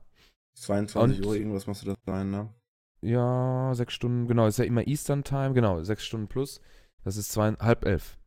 [0.55, 2.53] 22 Und, Uhr, irgendwas musste das sein, ne?
[3.01, 6.59] Ja, sechs Stunden, genau, ist ja immer Eastern Time, genau, sechs Stunden plus.
[7.03, 8.17] Das ist zwei, halb elf.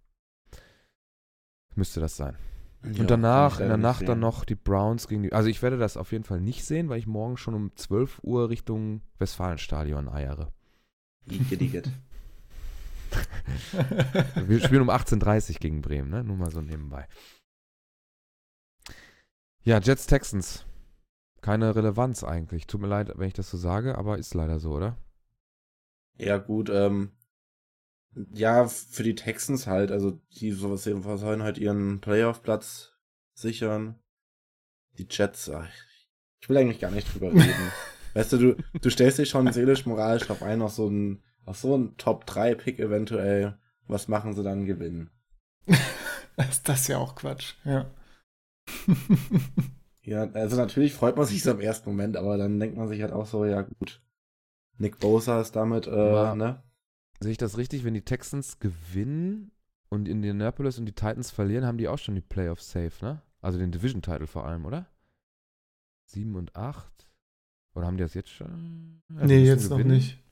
[1.74, 2.36] Müsste das sein.
[2.84, 4.06] Ja, und danach, in der Nacht sehen.
[4.06, 5.32] dann noch die Browns gegen die.
[5.32, 8.20] Also ich werde das auf jeden Fall nicht sehen, weil ich morgen schon um 12
[8.22, 10.52] Uhr Richtung Westfalenstadion eiere.
[11.26, 11.90] Igitt.
[14.46, 16.22] Wir spielen um 18.30 Uhr gegen Bremen, ne?
[16.22, 17.08] Nur mal so nebenbei.
[19.64, 20.64] Ja, Jets Texans.
[21.40, 22.66] Keine Relevanz eigentlich.
[22.66, 24.96] Tut mir leid, wenn ich das so sage, aber ist leider so, oder?
[26.16, 27.12] Ja, gut, ähm,
[28.32, 32.92] ja, für die Texans halt, also die sollen halt ihren Playoff-Platz
[33.34, 33.96] sichern.
[34.98, 35.68] Die Jets, ach,
[36.40, 37.72] ich will eigentlich gar nicht drüber reden.
[38.14, 41.58] weißt du, du, du stellst dich schon seelisch, moralisch drauf ein, auf so einen, auf
[41.58, 43.58] so einen Top-3-Pick eventuell.
[43.86, 45.10] Was machen sie dann gewinnen?
[46.36, 47.90] ist das ja auch Quatsch, ja.
[50.08, 53.02] ja, also natürlich freut man sich so im ersten Moment, aber dann denkt man sich
[53.02, 54.02] halt auch so, ja gut.
[54.78, 56.62] Nick Bosa ist damit, äh, ne?
[57.20, 59.50] Sehe ich das richtig, wenn die Texans gewinnen
[59.90, 63.20] und Indianapolis und die Titans verlieren, haben die auch schon die Playoffs safe, ne?
[63.42, 64.86] Also den Division-Title vor allem, oder?
[66.06, 67.06] 7 und 8?
[67.74, 69.02] Oder haben die das jetzt schon?
[69.14, 69.88] Also nee, jetzt gewinnen.
[69.88, 70.22] noch nicht.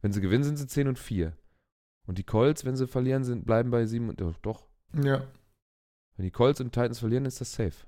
[0.00, 1.32] Wenn sie gewinnen, sind sie 10 und 4.
[2.06, 4.20] Und die Colts, wenn sie verlieren, sind, bleiben bei 7 und.
[4.42, 4.66] Doch.
[5.00, 5.22] Ja.
[6.16, 7.86] Wenn die Colts und Titans verlieren, ist das safe.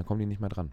[0.00, 0.72] Dann kommen die nicht mehr dran.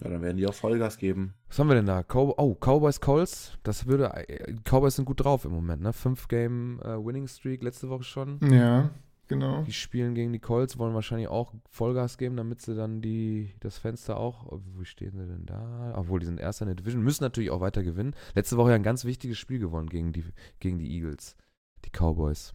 [0.00, 1.34] Ja, dann werden die auch Vollgas geben.
[1.48, 2.04] Was haben wir denn da?
[2.04, 3.58] Cow oh, Cowboys Colts.
[3.64, 4.12] Das würde.
[4.14, 5.92] Äh, Cowboys sind gut drauf im Moment, ne?
[5.92, 8.38] Fünf Game äh, Winning Streak letzte Woche schon.
[8.48, 8.90] Ja,
[9.26, 9.64] genau.
[9.64, 13.78] Die spielen gegen die Colts, wollen wahrscheinlich auch Vollgas geben, damit sie dann die, das
[13.78, 14.46] Fenster auch.
[14.46, 15.94] Oh, wie stehen sie denn da?
[15.96, 18.14] Obwohl, die sind erster in der Division, müssen natürlich auch weiter gewinnen.
[18.36, 20.22] Letzte Woche ja ein ganz wichtiges Spiel gewonnen gegen die,
[20.60, 21.36] gegen die Eagles.
[21.84, 22.54] Die Cowboys.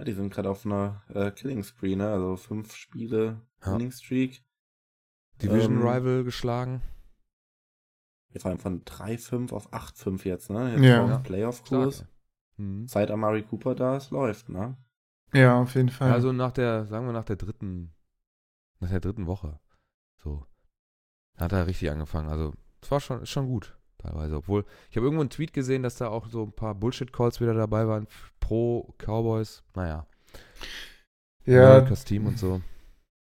[0.00, 2.08] Ja, die sind gerade auf einer äh, Killing Spree, ne?
[2.08, 3.74] Also fünf Spiele ja.
[3.74, 4.42] Winning Streak.
[5.42, 6.80] Division ähm, Rival geschlagen.
[8.30, 10.72] Wir fahren von 3-5 auf 8-5 jetzt, ne?
[10.72, 11.18] Jetzt ja.
[11.18, 12.06] Playoff-Kurs.
[12.56, 12.88] Mhm.
[12.88, 14.78] Seit Amari Cooper da ist, läuft, ne?
[15.34, 16.10] Ja, auf jeden Fall.
[16.10, 17.94] Also nach der, sagen wir nach der dritten,
[18.78, 19.60] nach der dritten Woche.
[20.16, 20.46] So.
[21.36, 22.30] Hat er richtig angefangen.
[22.30, 24.36] Also, es war schon, ist schon gut, teilweise.
[24.36, 27.54] Obwohl, ich habe irgendwo einen Tweet gesehen, dass da auch so ein paar Bullshit-Calls wieder
[27.54, 28.06] dabei waren
[28.40, 29.62] pro Cowboys.
[29.74, 30.06] Naja.
[31.44, 31.80] Ja.
[31.80, 32.60] Das Team und so.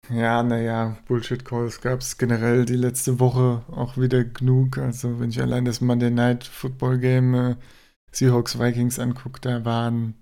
[0.10, 4.78] Ja, naja, Bullshit-Calls gab es generell die letzte Woche auch wieder genug.
[4.78, 7.56] Also wenn ich allein das Monday Night Football Game äh,
[8.12, 10.14] Seahawks Vikings angucke, da waren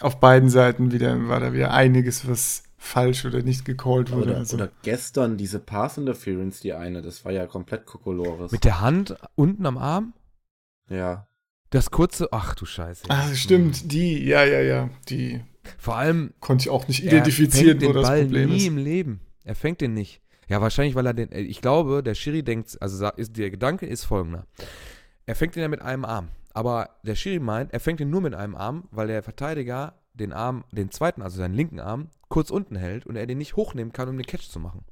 [0.00, 4.30] auf beiden Seiten wieder, war da wieder einiges, was falsch oder nicht gecallt wurde.
[4.30, 4.56] Oder, also.
[4.56, 8.52] oder gestern diese Pass Interference, die eine, das war ja komplett Kokolores.
[8.52, 10.14] Mit der Hand unten am Arm?
[10.88, 11.26] Ja.
[11.70, 13.04] Das kurze, ach du Scheiße.
[13.08, 13.88] Ach, stimmt, hm.
[13.88, 15.40] die, ja, ja, ja, die.
[15.78, 16.32] Vor allem.
[16.40, 18.66] Konnte ich auch nicht identifizieren, wo das Ball Problem nie ist.
[18.66, 19.20] im Leben.
[19.44, 20.22] Er fängt den nicht.
[20.48, 21.32] Ja, wahrscheinlich, weil er den.
[21.32, 24.46] Äh, ich glaube, der Schiri denkt, also ist, der Gedanke ist folgender.
[25.26, 26.28] Er fängt den ja mit einem Arm.
[26.54, 30.32] Aber der Schiri meint, er fängt den nur mit einem Arm, weil der Verteidiger den
[30.32, 33.92] Arm, den zweiten, also seinen linken Arm, kurz unten hält und er den nicht hochnehmen
[33.92, 34.84] kann, um den Catch zu machen.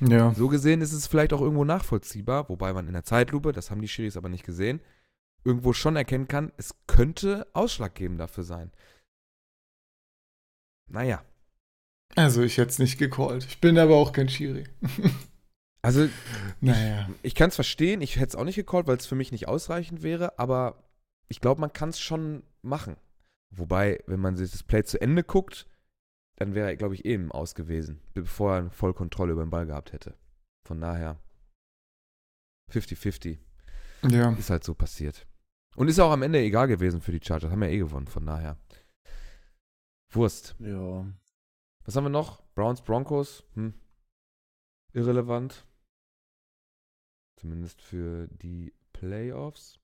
[0.00, 0.34] Ja.
[0.34, 3.80] So gesehen ist es vielleicht auch irgendwo nachvollziehbar, wobei man in der Zeitlupe, das haben
[3.80, 4.80] die Schiris aber nicht gesehen,
[5.44, 8.72] irgendwo schon erkennen kann, es könnte ausschlaggebend dafür sein.
[10.88, 11.24] Naja.
[12.14, 13.44] Also ich hätte es nicht gecallt.
[13.44, 14.64] Ich bin aber auch kein Schiri.
[15.82, 16.08] also,
[16.60, 17.08] naja.
[17.08, 19.32] ich, ich kann es verstehen, ich hätte es auch nicht gecallt, weil es für mich
[19.32, 20.84] nicht ausreichend wäre, aber
[21.28, 22.96] ich glaube, man kann es schon machen.
[23.54, 25.66] Wobei, wenn man sich das Play zu Ende guckt,
[26.36, 29.66] dann wäre er, glaube ich, eben aus gewesen, bevor er voll Kontrolle über den Ball
[29.66, 30.14] gehabt hätte.
[30.66, 31.18] Von daher
[32.72, 33.38] 50-50.
[34.10, 34.32] Ja.
[34.32, 35.26] Ist halt so passiert.
[35.76, 37.50] Und ist auch am Ende egal gewesen für die Chargers.
[37.50, 38.58] Haben ja eh gewonnen, von daher.
[40.10, 40.56] Wurst.
[40.58, 41.06] Ja.
[41.84, 42.42] Was haben wir noch?
[42.54, 43.44] Browns, Broncos.
[43.54, 43.74] Hm.
[44.92, 45.66] Irrelevant.
[47.38, 49.78] Zumindest für die Playoffs.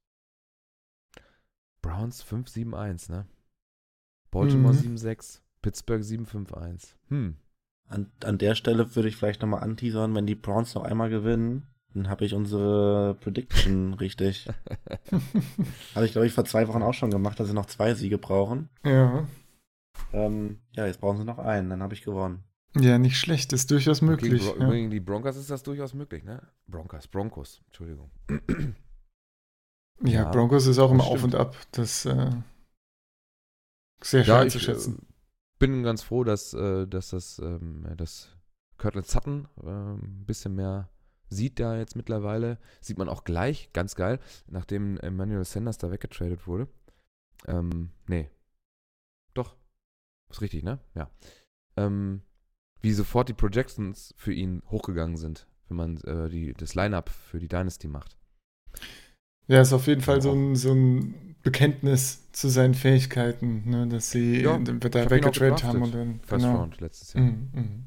[1.83, 3.27] Browns 5-7-1, ne?
[4.33, 4.97] Baltimore mhm.
[4.97, 5.41] 7-6.
[5.63, 6.95] Pittsburgh 7-5-1.
[7.09, 7.37] Hm.
[7.89, 11.69] An, an der Stelle würde ich vielleicht nochmal anteasern, wenn die Browns noch einmal gewinnen,
[11.95, 14.49] dann habe ich unsere Prediction richtig.
[15.95, 18.19] habe ich, glaube ich, vor zwei Wochen auch schon gemacht, dass sie noch zwei Siege
[18.19, 18.71] brauchen.
[18.85, 19.29] Ja.
[20.13, 22.43] Ähm, ja, jetzt brauchen sie noch einen, dann habe ich gewonnen.
[22.79, 24.43] Ja, nicht schlecht, ist durchaus möglich.
[24.43, 24.71] Gegen, ja.
[24.71, 26.41] gegen die Broncos ist das durchaus möglich, ne?
[26.67, 28.11] Broncos, Broncos, Entschuldigung.
[30.03, 31.55] ja, ja, Broncos ist auch immer Auf und Ab.
[31.73, 32.31] Das äh,
[34.05, 34.99] sehr schwer ja, zu schätzen.
[35.01, 35.13] Äh,
[35.59, 38.37] bin ganz froh, dass, äh, dass das, ähm, das
[38.79, 40.89] Kirtland Sutton äh, ein bisschen mehr
[41.29, 46.47] sieht da jetzt mittlerweile, sieht man auch gleich, ganz geil, nachdem Emmanuel Sanders da weggetradet
[46.47, 46.69] wurde.
[47.47, 48.31] Ähm, nee.
[49.35, 49.57] Doch.
[50.31, 50.79] Ist richtig, ne?
[50.95, 51.11] Ja.
[51.77, 52.23] Ähm,
[52.81, 57.39] wie sofort die Projections für ihn hochgegangen sind, wenn man äh, die, das Line-Up für
[57.39, 58.19] die Dynasty macht.
[59.47, 64.11] Ja, ist auf jeden Fall so ein, so ein Bekenntnis zu seinen Fähigkeiten, ne, dass
[64.11, 66.21] sie ja, da weggetradet haben und dann.
[66.25, 66.57] First genau.
[66.59, 67.25] Round letztes Jahr.
[67.25, 67.85] Mm, mm.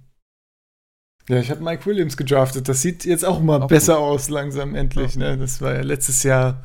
[1.30, 2.68] Ja, ich habe Mike Williams gedraftet.
[2.70, 4.04] Das sieht jetzt auch mal auch besser gut.
[4.04, 5.16] aus, langsam endlich.
[5.16, 5.32] Ja.
[5.32, 5.38] Ne?
[5.38, 6.64] Das war ja letztes Jahr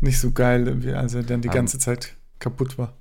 [0.00, 2.96] nicht so geil, als er dann die ganze Zeit kaputt war.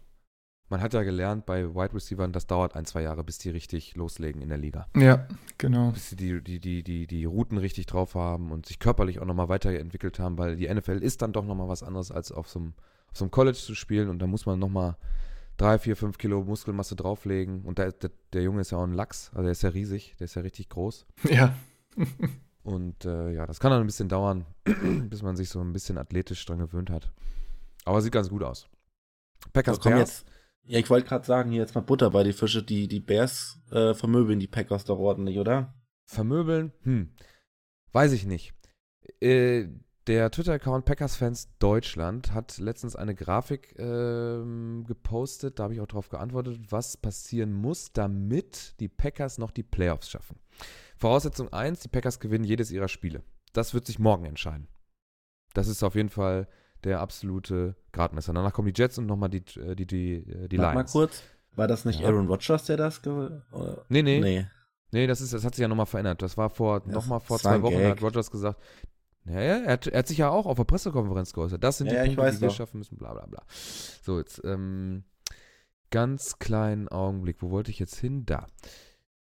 [0.70, 3.96] Man hat ja gelernt bei Wide Receivers, das dauert ein, zwei Jahre, bis die richtig
[3.96, 4.88] loslegen in der Liga.
[4.96, 5.92] Ja, genau.
[5.92, 9.26] Bis sie die, die, die, die, die Routen richtig drauf haben und sich körperlich auch
[9.26, 12.60] nochmal weiterentwickelt haben, weil die NFL ist dann doch nochmal was anderes, als auf so
[12.60, 12.74] einem,
[13.12, 14.98] auf so einem College zu spielen und da muss man nochmal
[15.58, 17.64] drei, vier, fünf Kilo Muskelmasse drauflegen.
[17.64, 20.16] Und der, der, der, Junge ist ja auch ein Lachs, also der ist ja riesig,
[20.20, 21.06] der ist ja richtig groß.
[21.30, 21.54] Ja.
[22.64, 24.46] und äh, ja, das kann dann ein bisschen dauern,
[25.10, 27.12] bis man sich so ein bisschen athletisch dran gewöhnt hat.
[27.86, 28.68] Aber sieht ganz gut aus.
[29.54, 30.00] Packers Bears.
[30.00, 30.26] Jetzt,
[30.66, 32.62] ja, ich wollte gerade sagen, hier jetzt mal Butter bei die Fische.
[32.62, 35.74] Die, die Bears äh, vermöbeln die Packers doch ordentlich, oder?
[36.06, 36.72] Vermöbeln?
[36.84, 37.14] Hm.
[37.92, 38.54] Weiß ich nicht.
[39.20, 39.68] Äh,
[40.10, 46.10] der Twitter-Account Packers-Fans Deutschland hat letztens eine Grafik ähm, gepostet, da habe ich auch darauf
[46.10, 50.40] geantwortet, was passieren muss, damit die Packers noch die Playoffs schaffen.
[50.98, 53.22] Voraussetzung 1, die Packers gewinnen jedes ihrer Spiele.
[53.54, 54.68] Das wird sich morgen entscheiden.
[55.54, 56.48] Das ist auf jeden Fall
[56.84, 58.34] der absolute Gradmesser.
[58.34, 60.74] Danach kommen die Jets und nochmal die, äh, die, die, äh, die Lions.
[60.74, 61.22] mal kurz,
[61.56, 62.08] war das nicht ja.
[62.08, 63.42] Aaron Rodgers, der das ge
[63.90, 64.20] Nee, nee.
[64.20, 64.48] Nee,
[64.92, 66.24] nee das, ist, das hat sich ja nochmal verändert.
[66.24, 67.92] Das war vor, nochmal vor zwei Wochen, Gag.
[67.92, 68.60] hat Rodgers gesagt,
[69.30, 71.64] ja, ja, er hat, er hat, sich ja auch auf der Pressekonferenz geäußert.
[71.64, 72.56] Das sind ja, die Punkte, die wir doch.
[72.56, 73.44] schaffen müssen, bla bla bla.
[74.02, 75.04] So, jetzt, ähm,
[75.92, 77.42] ganz kleinen Augenblick.
[77.42, 78.26] Wo wollte ich jetzt hin?
[78.26, 78.48] Da.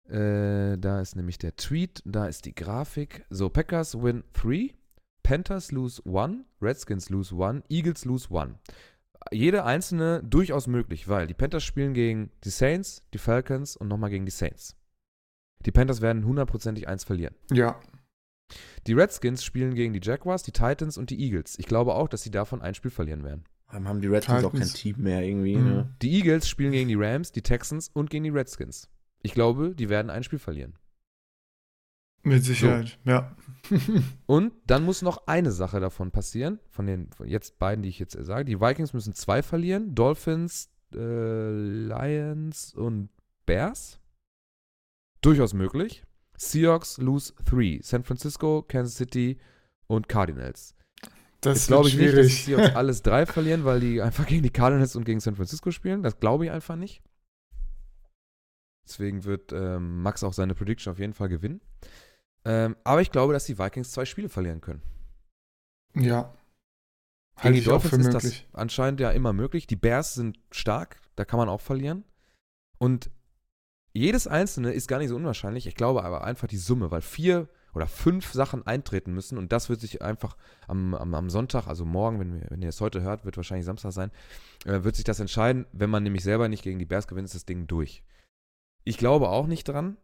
[0.08, 3.24] Äh, da ist nämlich der Tweet, da ist die Grafik.
[3.30, 4.74] So, Packers win 3,
[5.22, 8.56] Panthers lose 1, Redskins lose 1, Eagles lose 1.
[9.32, 14.10] Jede einzelne durchaus möglich, weil die Panthers spielen gegen die Saints, die Falcons und nochmal
[14.10, 14.76] gegen die Saints.
[15.66, 17.34] Die Panthers werden hundertprozentig eins verlieren.
[17.50, 17.78] Ja,
[18.86, 21.58] die Redskins spielen gegen die Jaguars, die Titans und die Eagles.
[21.58, 23.44] Ich glaube auch, dass sie davon ein Spiel verlieren werden.
[23.70, 24.54] Dann haben die Redskins Titans.
[24.54, 25.56] auch kein Team mehr irgendwie.
[25.56, 25.64] Mhm.
[25.64, 25.94] Ne?
[26.02, 28.88] Die Eagles spielen gegen die Rams, die Texans und gegen die Redskins.
[29.22, 30.74] Ich glaube, die werden ein Spiel verlieren.
[32.22, 33.10] Mit Sicherheit, so.
[33.10, 33.34] ja.
[34.26, 37.98] und dann muss noch eine Sache davon passieren, von den von jetzt beiden, die ich
[37.98, 38.44] jetzt sage.
[38.44, 43.08] Die Vikings müssen zwei verlieren, Dolphins, äh, Lions und
[43.46, 44.00] Bears.
[45.22, 46.02] Durchaus möglich.
[46.40, 47.80] Seahawks lose three.
[47.82, 49.38] San Francisco, Kansas City
[49.86, 50.74] und Cardinals.
[51.42, 52.14] Das glaube ich schwierig.
[52.16, 55.20] nicht, dass die Seahawks alles drei verlieren, weil die einfach gegen die Cardinals und gegen
[55.20, 56.02] San Francisco spielen.
[56.02, 57.02] Das glaube ich einfach nicht.
[58.86, 61.60] Deswegen wird ähm, Max auch seine Prediction auf jeden Fall gewinnen.
[62.44, 64.82] Ähm, aber ich glaube, dass die Vikings zwei Spiele verlieren können.
[65.94, 66.34] Ja.
[67.42, 69.66] Gegen die Dolphins ist das anscheinend ja immer möglich.
[69.66, 72.04] Die Bears sind stark, da kann man auch verlieren.
[72.78, 73.10] Und
[73.92, 75.66] jedes einzelne ist gar nicht so unwahrscheinlich.
[75.66, 79.68] Ich glaube aber einfach die Summe, weil vier oder fünf Sachen eintreten müssen und das
[79.68, 83.02] wird sich einfach am, am, am Sonntag, also morgen, wenn, wir, wenn ihr es heute
[83.02, 84.10] hört, wird wahrscheinlich Samstag sein,
[84.64, 85.66] äh, wird sich das entscheiden.
[85.72, 88.02] Wenn man nämlich selber nicht gegen die Bears gewinnt, ist das Ding durch.
[88.84, 89.96] Ich glaube auch nicht dran,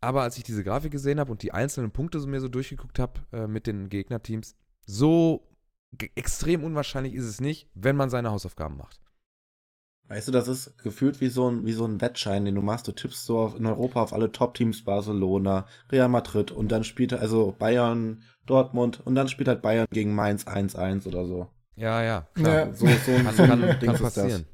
[0.00, 2.98] aber als ich diese Grafik gesehen habe und die einzelnen Punkte so mir so durchgeguckt
[2.98, 5.48] habe äh, mit den Gegnerteams, so
[6.14, 9.00] extrem unwahrscheinlich ist es nicht, wenn man seine Hausaufgaben macht.
[10.08, 12.86] Weißt du, das ist gefühlt wie so ein, wie so ein Wettschein, den du machst.
[12.86, 17.12] Du tippst so auf, in Europa auf alle Top-Teams, Barcelona, Real Madrid und dann spielt
[17.14, 21.48] also Bayern, Dortmund und dann spielt halt Bayern gegen Mainz 1-1 oder so.
[21.76, 22.66] Ja, ja, klar.
[22.66, 22.72] Ja.
[22.74, 24.46] So, so ein, kann, so kann, Ding kann passieren.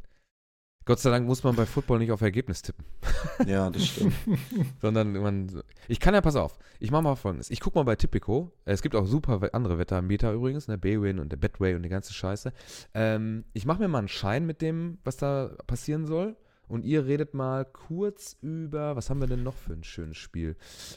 [0.89, 2.83] Gott sei Dank muss man bei Football nicht auf Ergebnis tippen.
[3.47, 4.15] Ja, das stimmt.
[4.81, 5.63] Sondern man.
[5.87, 7.51] Ich kann ja, pass auf, ich mache mal folgendes.
[7.51, 8.53] Ich gucke mal bei Tipico.
[8.65, 10.79] Es gibt auch super andere Wetteranbieter übrigens, ne?
[10.79, 12.55] Baywin und der Betway und die ganze Scheiße.
[12.95, 16.37] Ähm, ich mache mir mal einen Schein mit dem, was da passieren soll.
[16.69, 20.57] Und ihr redet mal kurz über, was haben wir denn noch für ein schönes Spiel?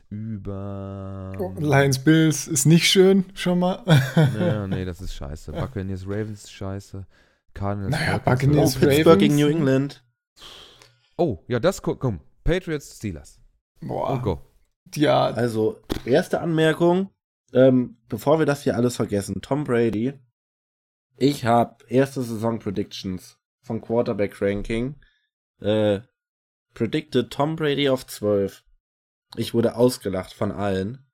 [0.10, 1.34] Über.
[1.38, 3.84] Oh, Lions Bills ist nicht schön, schon mal.
[4.16, 5.52] nee, nee, das ist scheiße.
[5.52, 7.06] Buccaneers Ravens ist scheiße.
[7.54, 7.92] Cardinals.
[7.92, 10.04] Naja, Buccaneers, oh, Pittsburgh gegen New England.
[11.18, 12.22] Oh, ja, das komm.
[12.44, 13.40] Patriots, Steelers.
[13.82, 14.12] Boah.
[14.12, 14.42] Und go.
[14.96, 15.28] Ja.
[15.28, 17.10] Also, erste Anmerkung,
[17.54, 19.42] ähm, bevor wir das hier alles vergessen.
[19.42, 20.14] Tom Brady.
[21.18, 24.96] Ich habe erste Saison Predictions von Quarterback Ranking.
[25.60, 26.02] Äh,
[26.74, 28.64] predicted Tom Brady auf 12.
[29.36, 31.06] Ich wurde ausgelacht von allen.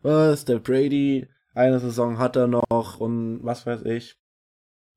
[0.00, 4.16] Was, der Brady, eine Saison hat er noch und was weiß ich.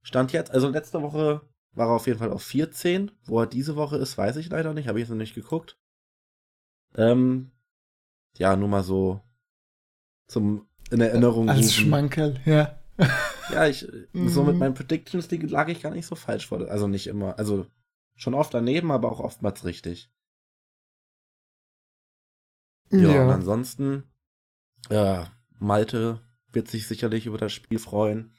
[0.02, 1.42] Stand jetzt, also letzte Woche
[1.74, 3.12] war er auf jeden Fall auf 14.
[3.26, 5.78] Wo er diese Woche ist, weiß ich leider nicht, habe ich jetzt noch nicht geguckt.
[6.96, 7.52] Ähm,
[8.38, 9.22] ja, nur mal so
[10.28, 11.50] zum in Erinnerung.
[11.50, 11.86] Als rufen.
[11.86, 12.78] Schmankerl, ja.
[13.52, 14.60] ja, ich, so mit mhm.
[14.60, 16.70] meinen Predictions die lag ich gar nicht so falsch vor.
[16.70, 17.66] Also nicht immer, also
[18.16, 20.12] schon oft daneben, aber auch oftmals richtig.
[22.92, 23.24] Ja, ja.
[23.24, 24.04] und ansonsten,
[24.90, 26.22] ja, Malte
[26.52, 28.34] wird sich sicherlich über das Spiel freuen.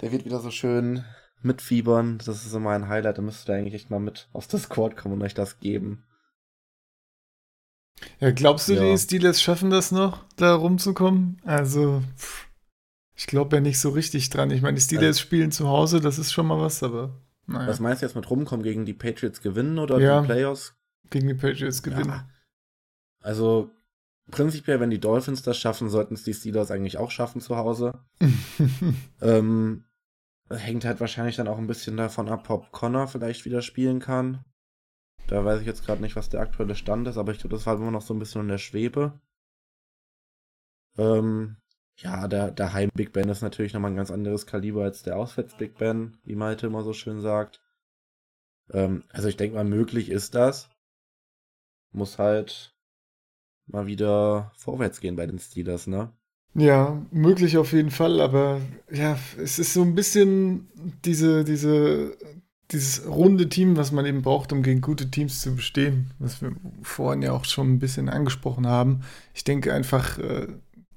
[0.00, 1.04] Der wird wieder so schön
[1.42, 2.18] mitfiebern.
[2.24, 3.18] Das ist immer ein Highlight.
[3.18, 6.04] Da müsstet ihr eigentlich echt mal mit aufs Discord kommen und euch das geben.
[8.20, 8.82] Ja, glaubst du, ja.
[8.82, 11.40] die Steelers schaffen das noch, da rumzukommen?
[11.44, 12.48] Also, pff,
[13.14, 14.50] ich glaube ja nicht so richtig dran.
[14.50, 17.20] Ich meine, die Steelers also, spielen zu Hause, das ist schon mal was, aber.
[17.46, 17.68] Naja.
[17.68, 18.64] Was meinst du jetzt mit rumkommen?
[18.64, 20.74] Gegen die Patriots gewinnen oder ja, die Playoffs?
[21.10, 22.08] Gegen die Patriots gewinnen.
[22.08, 22.28] Ja.
[23.20, 23.70] Also,
[24.30, 28.00] prinzipiell, wenn die Dolphins das schaffen, sollten es die Steelers eigentlich auch schaffen zu Hause.
[29.20, 29.84] ähm,
[30.50, 34.44] hängt halt wahrscheinlich dann auch ein bisschen davon ab, ob Connor vielleicht wieder spielen kann.
[35.26, 37.66] Da weiß ich jetzt gerade nicht, was der aktuelle Stand ist, aber ich glaube, das
[37.66, 39.20] war immer noch so ein bisschen in der Schwebe.
[40.98, 41.56] Ähm,
[41.96, 45.78] ja, der, der Heim-Big Ben ist natürlich nochmal ein ganz anderes Kaliber als der Auswärts-Big
[45.78, 47.60] Ben, wie Malte immer so schön sagt.
[48.70, 50.68] Ähm, also ich denke mal, möglich ist das.
[51.92, 52.73] Muss halt
[53.66, 56.10] mal wieder vorwärts gehen bei den Steelers, ne?
[56.54, 58.60] Ja, möglich auf jeden Fall, aber
[58.92, 60.68] ja, es ist so ein bisschen
[61.04, 62.16] diese, diese,
[62.70, 66.52] dieses runde Team, was man eben braucht, um gegen gute Teams zu bestehen, was wir
[66.82, 69.00] vorhin ja auch schon ein bisschen angesprochen haben.
[69.34, 70.46] Ich denke einfach, äh,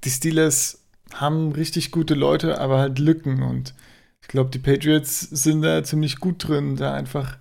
[0.04, 3.74] die Steelers haben richtig gute Leute, aber halt Lücken und
[4.22, 7.38] ich glaube, die Patriots sind da ziemlich gut drin, da einfach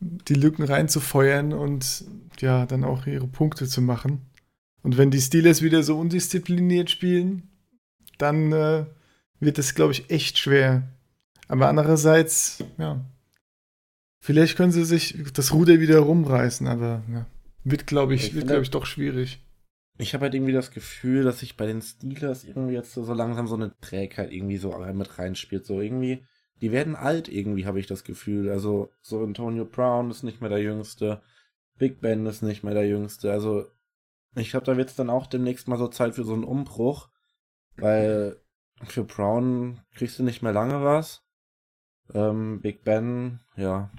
[0.00, 2.04] die Lücken reinzufeuern und
[2.40, 4.22] ja, dann auch ihre Punkte zu machen.
[4.82, 7.48] Und wenn die Steelers wieder so undiszipliniert spielen,
[8.18, 8.86] dann äh,
[9.40, 10.88] wird es, glaube ich, echt schwer.
[11.48, 13.04] Aber andererseits, ja,
[14.20, 17.26] vielleicht können sie sich das Ruder wieder rumreißen, aber ja,
[17.64, 19.40] wird, glaube ich, ich wird, glaube ich, doch schwierig.
[20.00, 23.14] Ich habe halt irgendwie das Gefühl, dass sich bei den Steelers irgendwie jetzt so, so
[23.14, 25.66] langsam so eine Trägheit irgendwie so mit reinspielt.
[25.66, 26.24] So irgendwie,
[26.60, 28.48] die werden alt irgendwie, habe ich das Gefühl.
[28.48, 31.20] Also so Antonio Brown ist nicht mehr der Jüngste.
[31.78, 33.32] Big Ben ist nicht mehr der Jüngste.
[33.32, 33.66] Also
[34.34, 37.08] ich glaube, da wird es dann auch demnächst mal so Zeit für so einen Umbruch,
[37.76, 38.40] weil
[38.84, 41.24] für Brown kriegst du nicht mehr lange was.
[42.14, 43.90] Ähm, Big Ben, ja,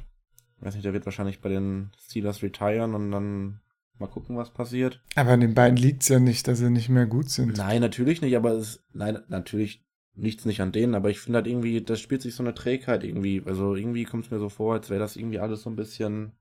[0.62, 3.62] weiß nicht, der wird wahrscheinlich bei den Steelers retiren und dann
[4.00, 5.02] mal gucken, was passiert.
[5.16, 7.58] Aber an den beiden liegt es ja nicht, dass sie nicht mehr gut sind.
[7.58, 11.48] Nein, natürlich nicht, aber es, nein, natürlich nichts nicht an denen, aber ich finde halt
[11.48, 13.42] irgendwie, das spielt sich so eine Trägheit irgendwie.
[13.46, 16.34] Also irgendwie kommt es mir so vor, als wäre das irgendwie alles so ein bisschen,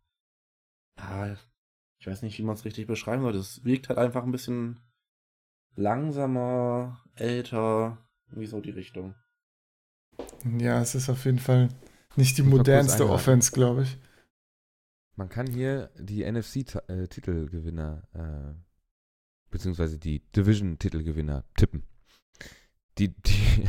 [0.98, 1.36] ja,
[1.98, 3.34] ich weiß nicht, wie man es richtig beschreiben soll.
[3.36, 4.80] Es wirkt halt einfach ein bisschen
[5.74, 7.98] langsamer, älter,
[8.30, 9.14] wie so die Richtung.
[10.58, 11.68] Ja, es ist auf jeden Fall
[12.16, 13.98] nicht die modernste Offense, glaube ich.
[15.16, 18.54] Man kann hier die NFC-Titelgewinner, äh,
[19.50, 21.82] beziehungsweise die Division-Titelgewinner tippen.
[22.98, 23.68] Die, die,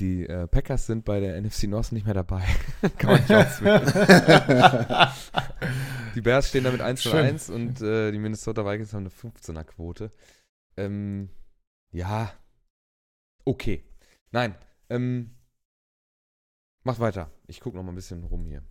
[0.00, 2.44] die äh, Packers sind bei der NFC North nicht mehr dabei.
[2.98, 3.84] Kann man nicht auswählen.
[6.14, 9.64] die Bears stehen damit 1 zu 1 und äh, die Minnesota Vikings haben eine 15er
[9.64, 10.10] Quote.
[10.76, 11.28] Ähm,
[11.92, 12.32] ja,
[13.44, 13.84] okay.
[14.32, 14.54] Nein,
[14.88, 15.30] ähm,
[16.84, 17.30] macht weiter.
[17.46, 18.62] Ich gucke noch mal ein bisschen rum hier.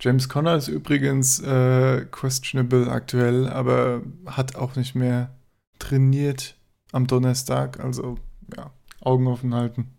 [0.00, 5.36] James Conner ist übrigens äh, questionable aktuell, aber hat auch nicht mehr
[5.78, 6.56] trainiert
[6.92, 7.80] am Donnerstag.
[7.80, 8.18] Also,
[8.56, 9.95] ja, Augen offen halten.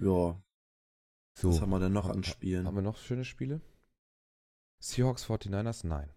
[0.00, 0.40] Ja.
[1.34, 1.50] So.
[1.50, 2.66] Was haben wir denn noch an Spielen?
[2.66, 3.60] Haben wir noch schöne Spiele?
[4.80, 5.86] Seahawks 49ers?
[5.86, 6.10] Nein.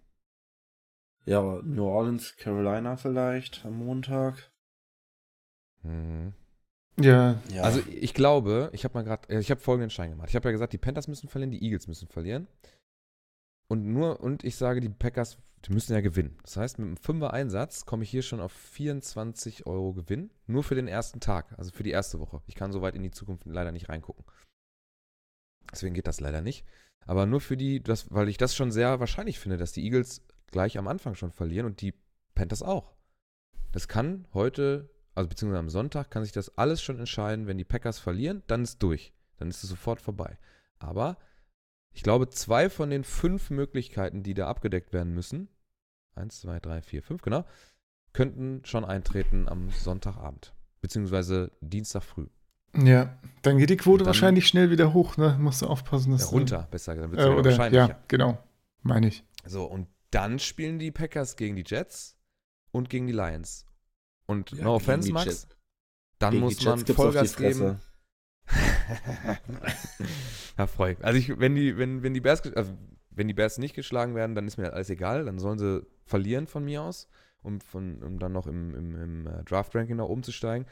[1.25, 4.51] Ja, New Orleans, Carolina vielleicht am Montag.
[5.83, 6.33] Mhm.
[6.99, 7.39] Ja.
[7.53, 7.61] ja.
[7.63, 10.29] Also ich glaube, ich habe mal gerade, äh, ich habe folgenden Schein gemacht.
[10.29, 12.47] Ich habe ja gesagt, die Panthers müssen verlieren, die Eagles müssen verlieren.
[13.71, 16.37] Und nur, und ich sage, die Packers, die müssen ja gewinnen.
[16.43, 20.29] Das heißt, mit einem Fünfer-Einsatz komme ich hier schon auf 24 Euro Gewinn.
[20.45, 22.41] Nur für den ersten Tag, also für die erste Woche.
[22.47, 24.25] Ich kann so weit in die Zukunft leider nicht reingucken.
[25.71, 26.65] Deswegen geht das leider nicht.
[27.05, 30.21] Aber nur für die, das, weil ich das schon sehr wahrscheinlich finde, dass die Eagles
[30.47, 31.93] gleich am Anfang schon verlieren und die
[32.35, 32.91] Panthers auch.
[33.71, 37.47] Das kann heute, also beziehungsweise am Sonntag, kann sich das alles schon entscheiden.
[37.47, 39.13] Wenn die Packers verlieren, dann ist durch.
[39.37, 40.37] Dann ist es sofort vorbei.
[40.77, 41.17] Aber
[41.93, 45.49] ich glaube, zwei von den fünf Möglichkeiten, die da abgedeckt werden müssen,
[46.15, 47.45] eins, zwei, drei, vier, fünf, genau,
[48.13, 52.27] könnten schon eintreten am Sonntagabend, beziehungsweise Dienstag früh.
[52.77, 55.37] Ja, dann geht die Quote dann, wahrscheinlich schnell wieder hoch, ne?
[55.39, 56.23] Musst du aufpassen, dass.
[56.23, 57.17] Ja, runter, besser gesagt.
[57.17, 57.89] Äh, oder, wahrscheinlicher.
[57.89, 58.41] Ja, genau.
[58.81, 59.25] Meine ich.
[59.45, 62.15] So, und dann spielen die Packers gegen die Jets
[62.71, 63.65] und gegen die Lions.
[64.25, 65.47] Und ja, no offense, Max,
[66.19, 67.79] dann gegen muss man Vollgas geben.
[70.57, 70.95] ja, freu.
[71.01, 72.73] Also ich, wenn die, wenn, wenn die Bears, also
[73.09, 75.25] wenn die Bears nicht geschlagen werden, dann ist mir alles egal.
[75.25, 77.07] Dann sollen sie verlieren von mir aus,
[77.41, 80.65] um, von, um dann noch im, im, im äh, Draft-Ranking nach oben zu steigen.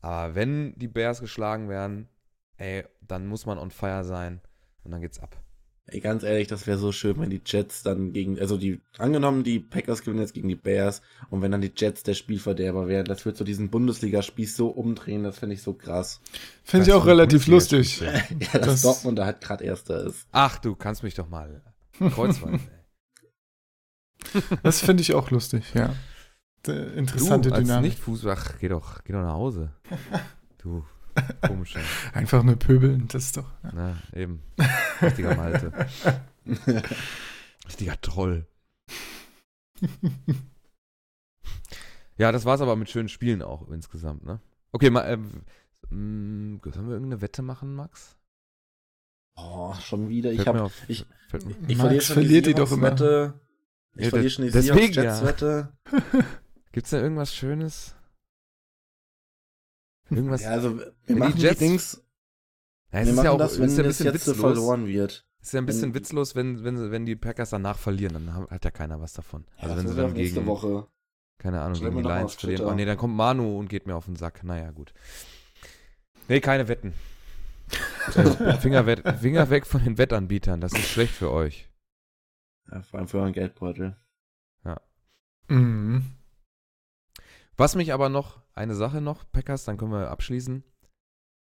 [0.00, 2.08] Aber wenn die Bears geschlagen werden,
[2.56, 4.40] ey, dann muss man on fire sein
[4.82, 5.43] und dann geht's ab.
[5.86, 9.44] Ey, ganz ehrlich, das wäre so schön, wenn die Jets dann gegen, also die, angenommen,
[9.44, 13.04] die Packers gewinnen jetzt gegen die Bears und wenn dann die Jets der Spielverderber wären,
[13.04, 16.22] das würde so diesen Bundesligaspieß so umdrehen, das finde ich so krass.
[16.62, 18.00] Finde ich auch relativ lustig.
[18.00, 18.12] ja,
[18.52, 20.26] dass das Dortmund da halt gerade Erster ist.
[20.32, 21.62] Ach, du kannst mich doch mal
[21.98, 22.66] kreuzweisen.
[24.62, 25.94] das finde ich auch lustig, ja.
[26.66, 27.90] Interessante du, als Dynamik.
[27.90, 29.72] Nicht Fuß, ach, geh doch, geh doch nach Hause.
[30.58, 30.82] Du,
[31.46, 31.74] komisch.
[32.12, 33.50] Einfach nur pöbeln, das ist doch.
[33.62, 33.70] Ja.
[33.74, 34.42] Na, eben.
[35.00, 35.72] Richtiger Malte.
[37.66, 38.46] Richtiger Troll.
[42.16, 44.40] ja, das war's aber mit schönen Spielen auch insgesamt, ne?
[44.72, 45.44] Okay, mal, ähm,
[45.90, 48.16] sollen wir irgendeine Wette machen, Max?
[49.36, 50.32] Oh, schon wieder.
[50.32, 51.06] Ich habe ich,
[51.66, 52.92] ich verliere verliert die doch immer.
[52.92, 53.40] Wette.
[53.96, 55.72] Ich ja, verliere schon die deswegen, Jets-Wette.
[55.92, 56.00] Ja.
[56.72, 57.94] Gibt's da irgendwas Schönes?
[60.10, 60.42] Irgendwas.
[60.42, 62.04] Ja, also wir machen die Jets, Dings.
[62.92, 64.36] Ja, es wir ist ja auch, das, wenn ist ja ein bisschen witzlos.
[64.36, 65.26] verloren wird.
[65.40, 68.64] Ist ja ein bisschen wenn, witzlos, wenn, wenn, wenn die Packers danach verlieren, dann hat
[68.64, 69.44] ja keiner was davon.
[69.58, 70.86] Ja, also wenn sie dann gegen Woche.
[71.38, 72.66] keine Ahnung, gegen die Lions verlieren.
[72.66, 74.42] Oh nee, dann kommt Manu und geht mir auf den Sack.
[74.44, 74.94] Naja, gut.
[76.28, 76.94] Nee, keine Wetten.
[78.60, 78.84] Finger,
[79.18, 81.68] Finger weg von den Wettanbietern, das ist schlecht für euch.
[82.70, 83.96] Ja, vor allem für euren Geldbeutel.
[84.64, 84.80] Ja.
[85.48, 86.04] Mhm.
[87.56, 90.64] Was mich aber noch, eine Sache noch, Packers, dann können wir abschließen.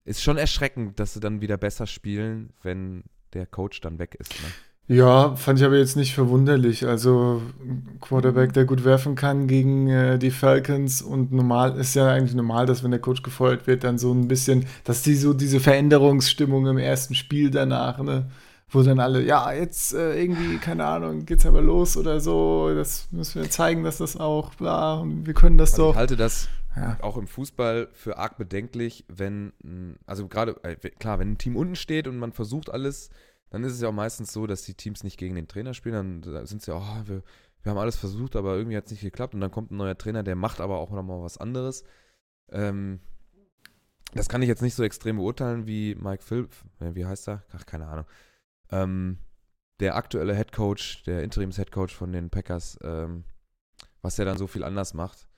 [0.05, 3.05] Ist schon erschreckend, dass sie dann wieder besser spielen, wenn
[3.35, 4.31] der Coach dann weg ist.
[4.43, 4.49] Ne?
[4.91, 6.87] Ja, fand ich aber jetzt nicht verwunderlich.
[6.87, 7.43] Also
[8.01, 12.65] Quarterback, der gut werfen kann gegen äh, die Falcons und normal ist ja eigentlich normal,
[12.65, 16.67] dass wenn der Coach gefeuert wird, dann so ein bisschen, dass die so diese Veränderungsstimmung
[16.67, 18.31] im ersten Spiel danach, ne,
[18.71, 23.11] wo dann alle, ja, jetzt äh, irgendwie, keine Ahnung, geht's aber los oder so, das
[23.11, 25.93] müssen wir zeigen, dass das auch, bla, und wir können das also doch.
[25.93, 26.99] Ich halte das ja.
[27.01, 29.53] auch im Fußball für arg bedenklich, wenn,
[30.07, 33.11] also gerade, äh, klar, wenn ein Team unten steht und man versucht alles,
[33.51, 36.23] dann ist es ja auch meistens so, dass die Teams nicht gegen den Trainer spielen.
[36.23, 37.23] Dann sind sie, oh, wir,
[37.63, 39.35] wir haben alles versucht, aber irgendwie hat es nicht geklappt.
[39.35, 41.85] Und dann kommt ein neuer Trainer, der macht aber auch nochmal was anderes.
[42.51, 43.01] Ähm,
[44.13, 46.49] das kann ich jetzt nicht so extrem beurteilen wie Mike Phil,
[46.79, 47.43] wie heißt er?
[47.53, 48.05] Ach, keine Ahnung.
[48.71, 49.19] Ähm,
[49.81, 53.25] der aktuelle Head Coach, der Interims-Head Coach von den Packers, ähm,
[54.03, 55.29] was der dann so viel anders macht.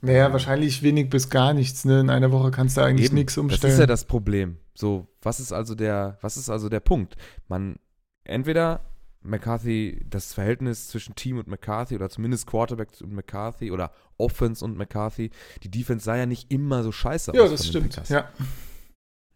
[0.00, 1.84] Naja, wahrscheinlich wenig bis gar nichts.
[1.84, 2.00] Ne?
[2.00, 3.62] In einer Woche kannst du eigentlich nichts umstellen.
[3.62, 4.58] Das ist ja das Problem.
[4.74, 7.16] So, was ist also der, was ist also der Punkt?
[7.48, 7.76] Man,
[8.24, 8.80] entweder
[9.22, 14.76] McCarthy, das Verhältnis zwischen Team und McCarthy oder zumindest Quarterback und McCarthy oder Offense und
[14.76, 15.30] McCarthy,
[15.62, 17.50] die Defense sah ja nicht immer so scheiße ja, aus.
[17.50, 18.08] Ja, das stimmt.
[18.08, 18.28] Ja.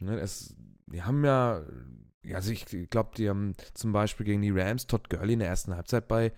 [0.00, 0.54] Ne, es,
[0.86, 1.62] die haben ja,
[2.32, 5.74] also ich glaube, die haben zum Beispiel gegen die Rams Todd Gurley in der ersten
[5.74, 6.32] Halbzeit bei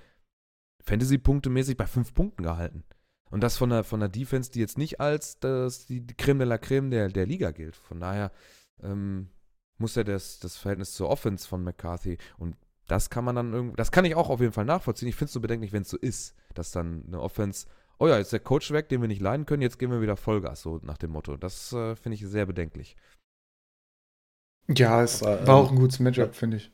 [0.84, 2.84] Fantasy-Punkte-mäßig bei fünf Punkten gehalten.
[3.30, 6.48] Und das von der, von der Defense, die jetzt nicht als das, die, Creme de
[6.48, 7.76] la Creme der, der Liga gilt.
[7.76, 8.32] Von daher
[8.82, 9.28] ähm,
[9.78, 12.56] muss ja das, das Verhältnis zur Offense von McCarthy und
[12.86, 15.08] das kann man dann irgendwie, das kann ich auch auf jeden Fall nachvollziehen.
[15.08, 17.68] Ich finde es so bedenklich, wenn es so ist, dass dann eine Offense,
[18.00, 20.16] oh ja, jetzt der Coach weg, den wir nicht leiden können, jetzt geben wir wieder
[20.16, 21.36] Vollgas, so nach dem Motto.
[21.36, 22.96] Das äh, finde ich sehr bedenklich.
[24.68, 26.70] Ja, es Aber, war auch ein gutes Matchup, finde ich.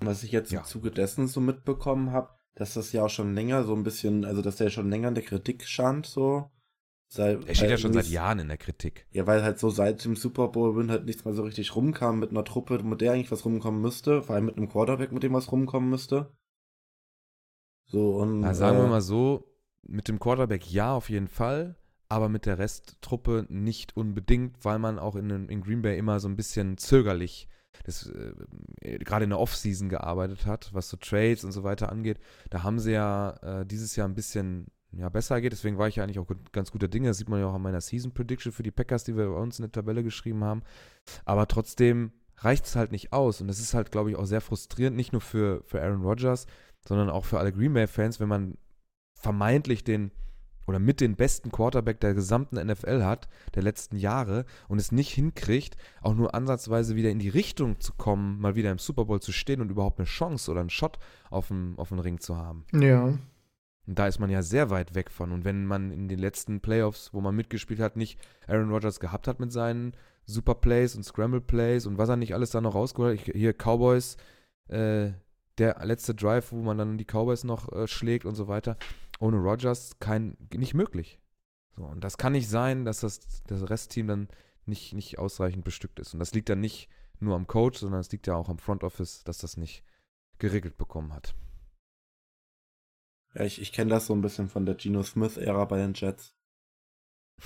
[0.00, 0.60] Was ich jetzt ja.
[0.60, 4.24] im Zuge dessen so mitbekommen habe, dass das ja auch schon länger so ein bisschen,
[4.24, 6.50] also dass der schon länger in der Kritik stand, so.
[7.12, 9.06] Seit, er steht ja schon seit Jahren in der Kritik.
[9.10, 12.20] Ja, weil halt so seit dem Super Bowl Win halt nichts mehr so richtig rumkam
[12.20, 15.24] mit einer Truppe, mit der eigentlich was rumkommen müsste, vor allem mit einem Quarterback, mit
[15.24, 16.32] dem was rumkommen müsste.
[17.86, 18.40] So und.
[18.40, 19.44] Na, sagen äh, wir mal so,
[19.82, 21.76] mit dem Quarterback ja auf jeden Fall,
[22.10, 26.28] aber mit der Resttruppe nicht unbedingt, weil man auch in, in Green Bay immer so
[26.28, 27.48] ein bisschen zögerlich
[27.84, 32.18] das, äh, gerade in der Offseason gearbeitet hat, was so Trades und so weiter angeht.
[32.50, 35.52] Da haben sie ja äh, dieses Jahr ein bisschen ja, besser geht.
[35.52, 37.08] Deswegen war ich ja eigentlich auch ganz guter Dinge.
[37.08, 39.40] Das sieht man ja auch an meiner Season Prediction für die Packers, die wir bei
[39.40, 40.62] uns in der Tabelle geschrieben haben.
[41.24, 43.40] Aber trotzdem reicht es halt nicht aus.
[43.40, 46.46] Und das ist halt, glaube ich, auch sehr frustrierend, nicht nur für, für Aaron Rodgers,
[46.86, 48.58] sondern auch für alle Green Bay-Fans, wenn man
[49.14, 50.10] vermeintlich den
[50.70, 55.12] oder mit den besten Quarterback der gesamten NFL hat, der letzten Jahre, und es nicht
[55.12, 59.20] hinkriegt, auch nur ansatzweise wieder in die Richtung zu kommen, mal wieder im Super Bowl
[59.20, 62.36] zu stehen und überhaupt eine Chance oder einen Shot auf dem, auf dem Ring zu
[62.36, 62.64] haben.
[62.72, 63.02] Ja.
[63.02, 65.32] Und da ist man ja sehr weit weg von.
[65.32, 69.26] Und wenn man in den letzten Playoffs, wo man mitgespielt hat, nicht Aaron Rodgers gehabt
[69.26, 69.94] hat mit seinen
[70.24, 73.52] Super Plays und Scramble Plays und was er nicht alles da noch rausgeholt hat, hier
[73.52, 74.16] Cowboys,
[74.68, 75.10] äh,
[75.58, 78.76] der letzte Drive, wo man dann die Cowboys noch äh, schlägt und so weiter,
[79.20, 81.20] ohne Rodgers kein, nicht möglich.
[81.76, 84.28] So, und das kann nicht sein, dass das, das Restteam dann
[84.66, 86.14] nicht, nicht ausreichend bestückt ist.
[86.14, 86.88] Und das liegt dann nicht
[87.20, 89.84] nur am Coach, sondern es liegt ja auch am Front Office, dass das nicht
[90.38, 91.34] geregelt bekommen hat.
[93.34, 96.34] Ja, ich, ich kenne das so ein bisschen von der Geno Smith-Ära bei den Jets.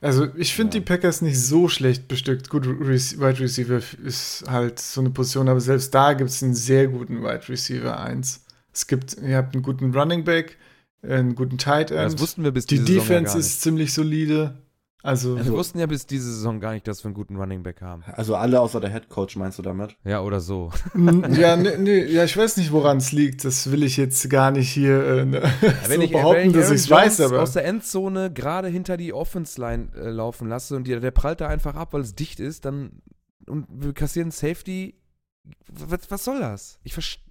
[0.00, 0.80] Also ich finde ja.
[0.80, 2.50] die Packers nicht so schlecht bestückt.
[2.50, 6.86] Gut, Wide Receiver ist halt so eine Position, aber selbst da gibt es einen sehr
[6.86, 8.44] guten Wide Receiver 1.
[8.78, 10.56] Es gibt, ihr habt einen guten Running Back,
[11.02, 12.12] einen guten Tight End.
[12.12, 14.62] Das wussten wir bis Die Defense ja ist ziemlich solide.
[15.02, 17.64] Also, also, wir wussten ja bis diese Saison gar nicht, dass wir einen guten Running
[17.64, 18.04] Back haben.
[18.06, 19.96] Also alle außer der Head Coach meinst du damit?
[20.04, 20.70] Ja, oder so.
[20.94, 23.44] ja, nee, nee, ja, ich weiß nicht, woran es liegt.
[23.44, 26.82] Das will ich jetzt gar nicht hier äh, ne, ja, so ich, behaupten, dass ich
[26.82, 27.20] es weiß.
[27.22, 31.10] Aber aus der Endzone gerade hinter die Offense Line äh, laufen lasse und die, der
[31.10, 33.02] prallt da einfach ab, weil es dicht ist, dann
[33.48, 34.94] und wir kassieren Safety.
[35.66, 36.78] Was, was soll das?
[36.84, 37.27] Ich verstehe.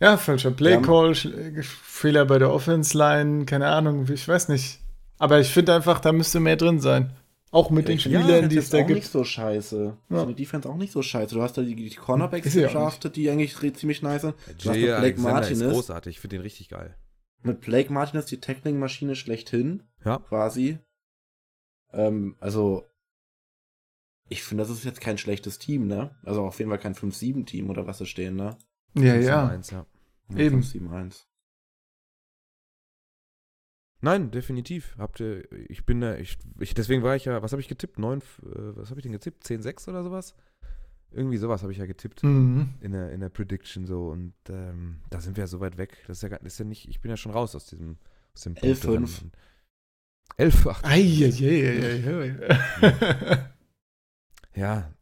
[0.00, 1.62] Ja, falscher Playcall, ja.
[1.62, 4.80] Fehler bei der Offense Line, keine Ahnung, ich weiß nicht.
[5.18, 7.12] Aber ich finde einfach, da müsste mehr drin sein.
[7.52, 8.90] Auch mit den Spielern, ja, die es da gibt.
[8.90, 9.96] auch nicht so scheiße.
[10.08, 10.16] Ja.
[10.16, 11.34] Also die Defense auch nicht so scheiße.
[11.34, 14.34] Du hast da die, die Cornerbacks gedraftet, die eigentlich ziemlich nice sind.
[14.62, 15.60] Du hast mit Blake Martinez.
[15.60, 16.16] ist großartig.
[16.16, 16.96] Ich finde den richtig geil.
[17.42, 19.82] Mit Blake Martinez die Tackling-Maschine schlechthin.
[20.02, 20.18] Ja.
[20.18, 20.78] Quasi.
[21.92, 22.86] Ähm, also,
[24.30, 26.16] ich finde, das ist jetzt kein schlechtes Team, ne?
[26.22, 28.56] Also auf jeden Fall kein 5-7-Team oder was da stehen, ne?
[28.94, 29.48] Ja, ja.
[29.48, 29.86] 1, ja.
[30.36, 30.60] Eben.
[30.60, 31.26] 5-7-1.
[34.00, 34.96] Nein, definitiv.
[34.98, 37.98] Habt ihr, ich bin da, ich, ich, deswegen war ich ja, was habe ich getippt?
[37.98, 39.44] 9, äh, was habe ich denn getippt?
[39.44, 40.34] 10-6 oder sowas?
[41.12, 42.74] Irgendwie sowas habe ich ja getippt mhm.
[42.80, 45.98] in, der, in der Prediction so und ähm, da sind wir ja so weit weg.
[46.06, 47.98] Das ist ja, das ist ja nicht, ich bin ja schon raus aus diesem
[48.34, 49.24] aus dem 11-5.
[50.38, 50.86] 11, 8.
[54.54, 54.92] Ja.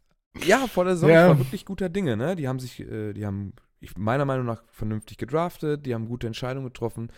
[0.44, 1.28] Ja, vor der Saison ja.
[1.28, 2.36] war wirklich guter Dinge, ne?
[2.36, 6.26] Die haben sich, äh, die haben ich, meiner Meinung nach vernünftig gedraftet, die haben gute
[6.26, 7.10] Entscheidungen getroffen.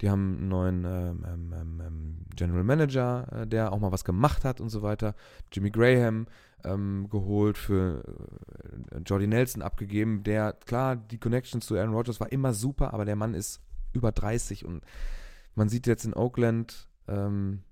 [0.00, 4.04] Die haben einen neuen ähm, ähm, ähm, ähm, General Manager, äh, der auch mal was
[4.04, 5.14] gemacht hat und so weiter.
[5.52, 6.26] Jimmy Graham
[6.64, 8.02] ähm, geholt, für
[8.92, 13.04] äh, Jordy Nelson abgegeben, der, klar, die Connection zu Aaron Rodgers war immer super, aber
[13.04, 13.60] der Mann ist
[13.92, 14.84] über 30 und
[15.54, 17.62] man sieht jetzt in Oakland, ähm,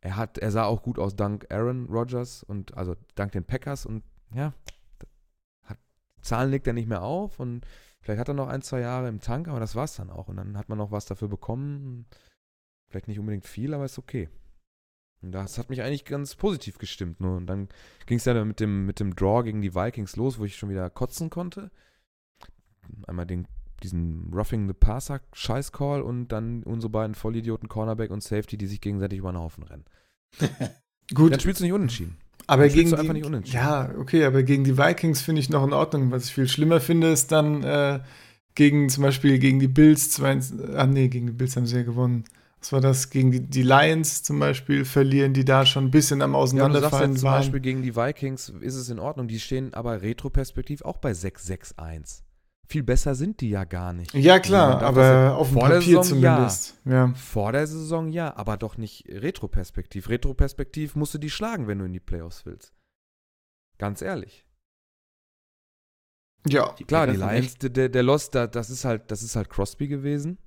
[0.00, 3.86] er hat, er sah auch gut aus dank Aaron Rodgers und also dank den Packers
[3.86, 4.02] und
[4.34, 4.52] ja,
[5.64, 5.78] hat,
[6.22, 7.66] Zahlen legt er nicht mehr auf und
[8.00, 10.28] Vielleicht hat er noch ein, zwei Jahre im Tank, aber das war es dann auch.
[10.28, 12.06] Und dann hat man noch was dafür bekommen.
[12.88, 14.28] Vielleicht nicht unbedingt viel, aber ist okay.
[15.20, 17.20] Und das hat mich eigentlich ganz positiv gestimmt.
[17.20, 17.36] Nur.
[17.36, 17.68] Und dann
[18.06, 20.70] ging es ja mit dem, mit dem Draw gegen die Vikings los, wo ich schon
[20.70, 21.70] wieder kotzen konnte.
[23.06, 23.46] Einmal den,
[23.82, 28.80] diesen Roughing the Passer Scheiß-Call und dann unsere beiden Vollidioten Cornerback und Safety, die sich
[28.80, 29.84] gegenseitig über den Haufen rennen.
[31.14, 31.32] Gut.
[31.32, 32.16] Dann spielst du nicht unentschieden.
[32.48, 32.96] Aber gegen die,
[33.52, 36.10] Ja, okay, aber gegen die Vikings finde ich noch in Ordnung.
[36.10, 38.00] Was ich viel schlimmer finde, ist dann äh,
[38.54, 40.40] gegen zum Beispiel gegen die Bills, zwei,
[40.74, 42.24] ah nee, gegen die Bills haben sie ja gewonnen.
[42.60, 43.10] Was war das?
[43.10, 47.22] Gegen die, die Lions zum Beispiel verlieren, die da schon ein bisschen am Auseinanderfallen ja,
[47.22, 47.42] waren.
[47.42, 49.28] Zum Beispiel gegen die Vikings ist es in Ordnung.
[49.28, 52.22] Die stehen aber retroperspektiv auch bei 6-6-1
[52.68, 54.12] viel besser sind die ja gar nicht.
[54.14, 56.78] Ja, klar, aber auf dem Papier zumindest.
[56.84, 56.92] Ja.
[56.92, 57.14] ja.
[57.14, 60.10] Vor der Saison ja, aber doch nicht Retroperspektiv.
[60.10, 62.74] Retroperspektiv musst du die schlagen, wenn du in die Playoffs willst.
[63.78, 64.44] Ganz ehrlich.
[66.46, 66.74] Ja.
[66.86, 70.38] Klar, die Lions, der, der Lost, das ist halt, das ist halt Crosby gewesen.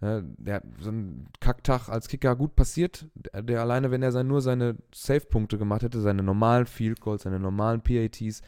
[0.00, 3.06] Ja, der hat so einen Kacktag als Kicker gut passiert.
[3.14, 7.24] Der, der alleine, wenn er sein, nur seine Save-Punkte gemacht hätte, seine normalen Field Goals,
[7.24, 8.40] seine normalen PATs,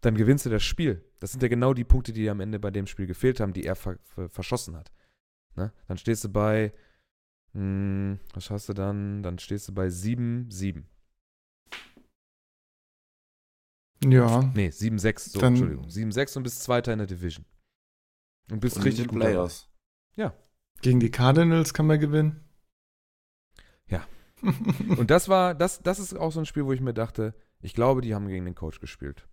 [0.00, 1.04] dann gewinnst du das Spiel.
[1.22, 3.64] Das sind ja genau die Punkte, die am Ende bei dem Spiel gefehlt haben, die
[3.64, 3.96] er ver
[4.28, 4.90] verschossen hat.
[5.54, 5.72] Ne?
[5.86, 6.72] Dann stehst du bei,
[7.52, 9.22] mh, hm, was hast du dann?
[9.22, 10.84] Dann stehst du bei 7, 7.
[14.02, 14.50] Ja.
[14.56, 15.86] Nee, 7-6, so, dann, Entschuldigung.
[15.86, 17.46] 7-6 und bist Zweiter in der Division.
[18.50, 19.70] Und bist und richtig gut Playoffs.
[20.16, 20.34] Ja.
[20.80, 22.40] Gegen die Cardinals kann man gewinnen.
[23.86, 24.04] Ja.
[24.42, 27.74] und das war, das, das ist auch so ein Spiel, wo ich mir dachte, ich
[27.74, 29.28] glaube, die haben gegen den Coach gespielt.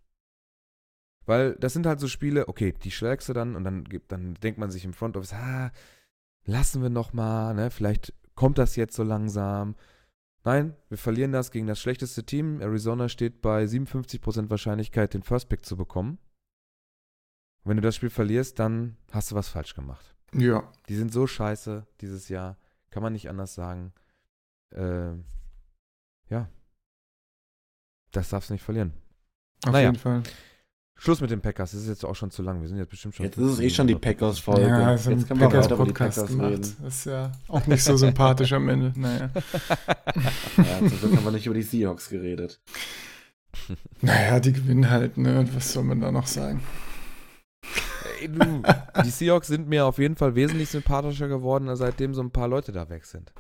[1.30, 4.58] Weil das sind halt so Spiele, okay, die schlägst du dann und dann, dann denkt
[4.58, 5.72] man sich im Front Office, ah,
[6.46, 9.76] lassen wir noch mal, ne, vielleicht kommt das jetzt so langsam.
[10.44, 12.62] Nein, wir verlieren das gegen das schlechteste Team.
[12.62, 16.18] Arizona steht bei 57% Wahrscheinlichkeit, den First Pick zu bekommen.
[17.64, 20.16] wenn du das Spiel verlierst, dann hast du was falsch gemacht.
[20.34, 20.72] Ja.
[20.88, 22.58] Die sind so scheiße dieses Jahr.
[22.90, 23.94] Kann man nicht anders sagen.
[24.72, 25.12] Äh,
[26.30, 26.50] ja.
[28.10, 28.94] Das darfst du nicht verlieren.
[29.64, 29.92] Auf naja.
[29.92, 30.24] jeden Fall.
[31.00, 31.72] Schluss mit den Packers.
[31.72, 32.60] Das ist jetzt auch schon zu lang.
[32.60, 33.26] Wir sind jetzt bestimmt schon.
[33.26, 34.68] Jetzt ist es eh schon die Packers-Folge.
[34.68, 36.52] Ja, jetzt können Packers wir weiter über die Packers gemacht.
[36.52, 36.76] reden.
[36.84, 38.94] Das ist ja auch nicht so sympathisch am Ende.
[39.00, 39.30] Naja.
[40.58, 42.62] ja, zum Glück haben wir nicht über die Seahawks geredet.
[44.02, 45.48] Naja, die gewinnen halt, ne?
[45.54, 46.62] Was soll man da noch sagen?
[48.20, 48.64] Ey, du,
[49.04, 52.72] die Seahawks sind mir auf jeden Fall wesentlich sympathischer geworden, seitdem so ein paar Leute
[52.72, 53.32] da weg sind.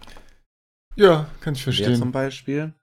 [0.96, 1.92] Ja, kann ich verstehen.
[1.92, 2.74] Wer zum Beispiel?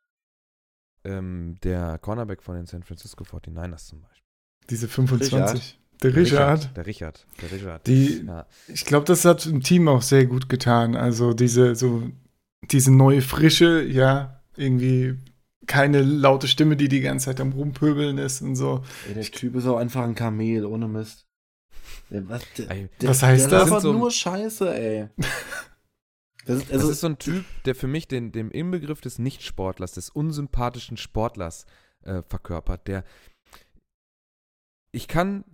[1.04, 4.25] Ähm, der Cornerback von den San Francisco 49ers zum Beispiel.
[4.70, 5.32] Diese 25.
[5.34, 5.78] Richard.
[6.02, 6.76] Der Richard.
[6.76, 7.26] Der Richard.
[7.40, 7.86] Der Richard.
[7.86, 8.46] Die, ja.
[8.68, 10.94] Ich glaube, das hat im Team auch sehr gut getan.
[10.94, 12.02] Also diese, so,
[12.70, 14.42] diese neue Frische, ja.
[14.56, 15.16] irgendwie
[15.66, 18.84] keine laute Stimme, die die ganze Zeit am Rumpöbeln ist und so.
[19.08, 21.26] Ey, der Typ ist auch einfach ein Kamel, ohne Mist.
[22.08, 22.68] Was, der,
[23.00, 23.68] was heißt der das?
[23.68, 25.08] Das ist so nur Scheiße, ey.
[26.46, 29.18] Das ist, also das ist so ein Typ, der für mich den, den Inbegriff des
[29.18, 31.66] Nichtsportlers, des unsympathischen Sportlers
[32.04, 32.86] äh, verkörpert.
[32.86, 33.02] Der
[34.96, 35.44] ich kann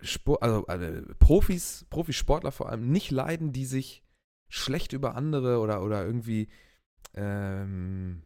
[0.00, 4.02] Sport, also, also Profis, Profisportler vor allem nicht leiden, die sich
[4.48, 6.48] schlecht über andere oder, oder irgendwie
[7.12, 8.22] ähm,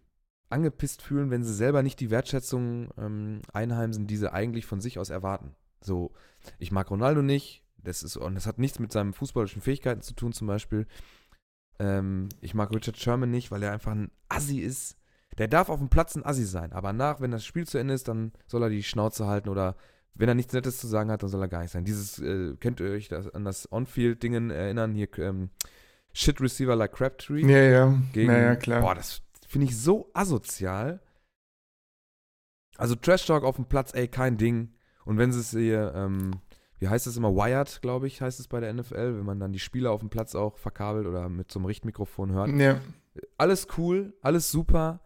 [0.49, 5.01] angepisst fühlen, wenn sie selber nicht die Wertschätzung ähm, einheimsen, die sie eigentlich von sich
[5.01, 5.57] aus erwarten.
[5.81, 6.12] So,
[6.61, 10.14] ich mag Ronaldo nicht, das ist, und das hat nichts mit seinen fußballischen Fähigkeiten zu
[10.14, 10.87] tun, zum Beispiel.
[11.81, 14.97] Ähm, ich mag Richard Sherman nicht, weil er einfach ein Assi ist.
[15.39, 17.95] Der darf auf dem Platz ein Assi sein, aber nach, wenn das Spiel zu Ende
[17.95, 19.75] ist, dann soll er die Schnauze halten oder
[20.15, 21.85] wenn er nichts Nettes zu sagen hat, dann soll er gar nicht sein.
[21.85, 24.95] Dieses, äh, kennt ihr euch das, an das On-Field-Dingen erinnern?
[24.95, 25.51] Hier, ähm,
[26.13, 27.43] Shit Receiver like Crabtree.
[27.43, 28.03] Ja, ja.
[28.13, 28.81] Gegen, ja, ja, klar.
[28.81, 31.01] Boah, das finde ich so asozial.
[32.77, 34.75] Also Trash Talk auf dem Platz, ey, kein Ding.
[35.05, 36.41] Und wenn sie es hier, ähm,
[36.79, 39.53] wie heißt es immer, Wired, glaube ich, heißt es bei der NFL, wenn man dann
[39.53, 42.49] die Spieler auf dem Platz auch verkabelt oder mit so einem Richtmikrofon hört.
[42.51, 42.81] Ja.
[43.37, 45.01] Alles cool, alles super,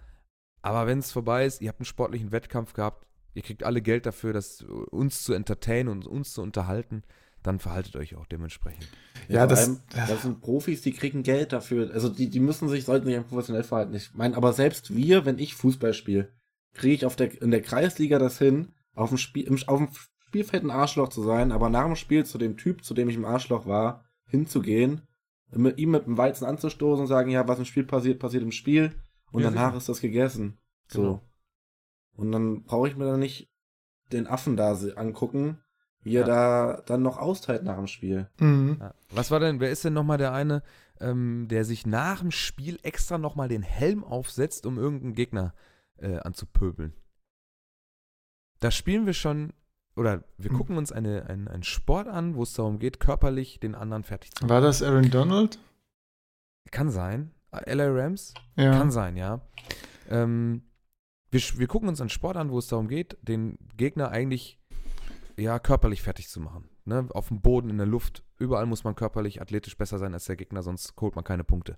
[0.63, 4.07] aber wenn es vorbei ist, ihr habt einen sportlichen Wettkampf gehabt, ihr kriegt alle Geld
[4.07, 7.03] dafür, das uns zu entertainen und uns zu unterhalten,
[7.43, 8.89] dann verhaltet euch auch dementsprechend.
[9.29, 11.91] Ja, ja das, allem, das sind Profis, die kriegen Geld dafür.
[11.93, 13.95] Also die, die müssen sich, sollten sich professionell verhalten.
[13.95, 16.33] Ich meine, aber selbst wir, wenn ich Fußball spiele,
[16.73, 19.89] kriege ich auf der, in der Kreisliga das hin, auf dem Spiel, im, auf dem
[20.27, 23.17] Spielfeld ein Arschloch zu sein, aber nach dem Spiel zu dem Typ, zu dem ich
[23.17, 25.03] im Arschloch war, hinzugehen,
[25.53, 28.53] mit ihm mit dem Weizen anzustoßen und sagen, ja, was im Spiel passiert, passiert im
[28.53, 28.95] Spiel
[29.31, 29.79] und ja, danach sicher.
[29.79, 30.59] ist das gegessen.
[30.89, 31.03] So.
[31.03, 31.23] Genau.
[32.17, 33.51] Und dann brauche ich mir dann nicht
[34.13, 35.59] den Affen da angucken,
[36.03, 38.29] wie er da dann noch austeilt nach dem Spiel.
[38.39, 38.79] Mhm.
[38.81, 38.95] Ja.
[39.11, 40.63] Was war denn, wer ist denn nochmal der eine,
[41.01, 45.55] ähm, der sich nach dem Spiel extra nochmal den Helm aufsetzt, um irgendeinen Gegner
[45.97, 46.93] äh, anzupöbeln?
[48.61, 49.53] Da spielen wir schon
[49.97, 50.57] oder wir hm.
[50.57, 54.35] gucken uns eine, ein, einen Sport an, wo es darum geht, körperlich den anderen fertig
[54.35, 54.51] zu machen.
[54.51, 55.59] War das Aaron Donald?
[56.71, 57.31] Kann sein.
[57.53, 58.35] LA Rams?
[58.57, 58.73] Ja.
[58.73, 59.41] Kann sein, ja.
[60.09, 60.63] Ähm,
[61.35, 64.59] wir, wir gucken uns einen Sport an, wo es darum geht, den Gegner eigentlich
[65.37, 66.69] ja, körperlich fertig zu machen.
[66.85, 67.09] Ne?
[67.11, 70.37] Auf dem Boden, in der Luft, überall muss man körperlich, athletisch besser sein als der
[70.37, 71.77] Gegner, sonst holt man keine Punkte.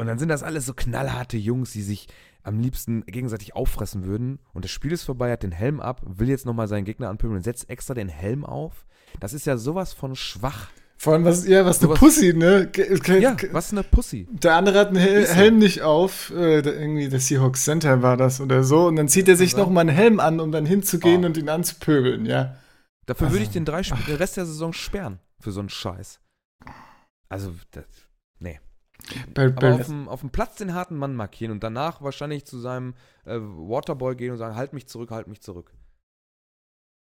[0.00, 2.06] Und dann sind das alles so knallharte Jungs, die sich
[2.44, 4.38] am liebsten gegenseitig auffressen würden.
[4.52, 7.38] Und das Spiel ist vorbei, hat den Helm ab, will jetzt nochmal seinen Gegner anpöbeln
[7.38, 8.86] und setzt extra den Helm auf.
[9.18, 10.70] Das ist ja sowas von schwach.
[11.00, 12.72] Vor allem, was, ja, was eine Pussy, ne?
[13.20, 14.26] Ja, was eine Pussy.
[14.32, 18.40] Der andere hat einen Hel Helm nicht auf, äh, irgendwie der Seahawks Center war das
[18.40, 21.26] oder so, und dann zieht er sich nochmal einen Helm an, um dann hinzugehen oh.
[21.26, 22.56] und ihn anzupöbeln, ja.
[23.06, 26.20] Dafür also, würde ich den, drei den Rest der Saison sperren, für so einen Scheiß.
[27.28, 27.84] Also, das,
[28.40, 28.58] nee.
[29.34, 32.58] Bei, bei auf, dem, auf dem Platz den harten Mann markieren und danach wahrscheinlich zu
[32.58, 32.94] seinem
[33.24, 35.72] äh, Waterboy gehen und sagen, halt mich zurück, halt mich zurück.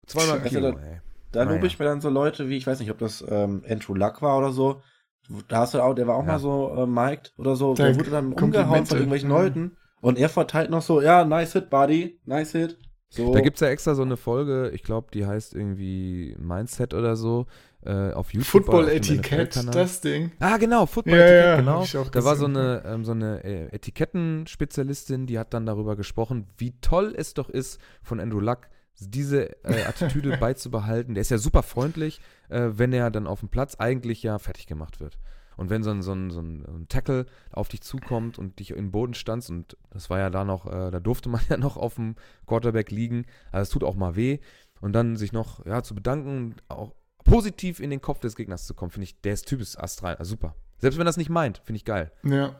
[0.07, 1.01] Zweimal also Kilo, ey.
[1.33, 3.95] Da lobe ich mir dann so Leute wie, ich weiß nicht, ob das ähm, Andrew
[3.95, 4.81] Luck war oder so.
[5.47, 6.33] Da hast du auch, der war auch ja.
[6.33, 7.73] mal so äh, mic'd oder so.
[7.73, 9.35] Der, der wurde dann umgehauen von irgendwelchen mhm.
[9.35, 9.77] Leuten.
[10.01, 12.77] Und er verteilt noch so, ja, nice hit, buddy, nice hit.
[13.09, 13.33] So.
[13.33, 17.15] Da gibt es ja extra so eine Folge, ich glaube, die heißt irgendwie Mindset oder
[17.15, 17.45] so,
[17.85, 18.65] äh, auf YouTube.
[18.65, 20.31] Football-Etikett, das Ding.
[20.39, 21.85] Ah, genau, Football-Etikett, ja, genau.
[22.11, 26.73] Da war so eine, ähm, so eine äh, Etikettenspezialistin, die hat dann darüber gesprochen, wie
[26.81, 28.67] toll es doch ist, von Andrew Luck
[28.99, 31.13] diese äh, Attitüde beizubehalten.
[31.15, 34.67] Der ist ja super freundlich, äh, wenn er dann auf dem Platz eigentlich ja fertig
[34.67, 35.17] gemacht wird.
[35.55, 38.91] Und wenn so ein, so, ein, so ein Tackle auf dich zukommt und dich im
[38.91, 41.95] Boden standst, und das war ja da noch, äh, da durfte man ja noch auf
[41.95, 42.15] dem
[42.47, 44.39] Quarterback liegen, also es tut auch mal weh.
[44.81, 48.73] Und dann sich noch ja, zu bedanken, auch positiv in den Kopf des Gegners zu
[48.73, 50.55] kommen, finde ich, der ist typisch astral, also super.
[50.79, 52.11] Selbst wenn er das nicht meint, finde ich geil.
[52.23, 52.55] Ja.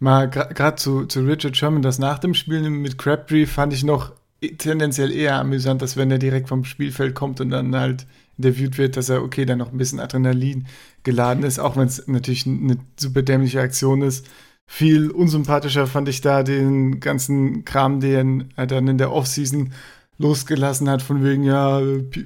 [0.00, 4.12] Mal gerade zu, zu Richard Sherman, das nach dem Spiel mit Crabtree fand ich noch
[4.58, 8.96] tendenziell eher amüsant, als wenn er direkt vom Spielfeld kommt und dann halt interviewt wird,
[8.96, 10.66] dass er, okay, dann noch ein bisschen Adrenalin
[11.02, 14.26] geladen ist, auch wenn es natürlich eine super dämliche Aktion ist.
[14.66, 19.72] Viel unsympathischer fand ich da den ganzen Kram, den er dann in der Offseason
[20.18, 21.80] losgelassen hat, von wegen, ja,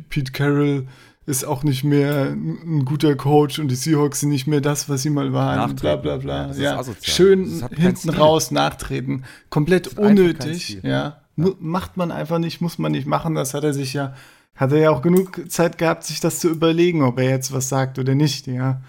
[0.08, 0.86] Pete Carroll
[1.24, 5.02] ist auch nicht mehr ein guter Coach und die Seahawks sind nicht mehr das, was
[5.02, 5.76] sie mal waren.
[5.76, 6.52] Bla bla bla.
[6.52, 6.84] Ja, ja.
[7.00, 9.22] Schön hinten raus nachtreten.
[9.48, 10.80] Komplett unnötig.
[10.82, 11.21] Ja.
[11.36, 11.50] Ja.
[11.58, 13.34] Macht man einfach nicht, muss man nicht machen.
[13.34, 14.14] Das hat er sich ja
[14.54, 17.68] hat er ja auch genug Zeit gehabt, sich das zu überlegen, ob er jetzt was
[17.68, 18.82] sagt oder nicht, ja.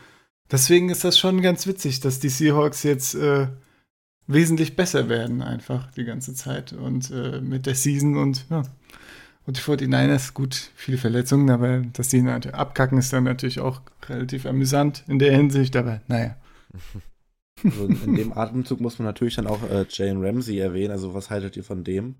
[0.51, 3.47] Deswegen ist das schon ganz witzig, dass die Seahawks jetzt äh,
[4.27, 8.63] wesentlich besser werden, einfach die ganze Zeit und äh, mit der Season und ja.
[9.45, 14.45] Und die 49ers, gut, viele Verletzungen, aber dass die abkacken, ist dann natürlich auch relativ
[14.45, 16.37] amüsant in der Hinsicht, aber naja.
[17.61, 20.91] Also in dem Atemzug muss man natürlich dann auch äh, Jane Ramsey erwähnen.
[20.91, 22.15] Also was haltet ihr von dem?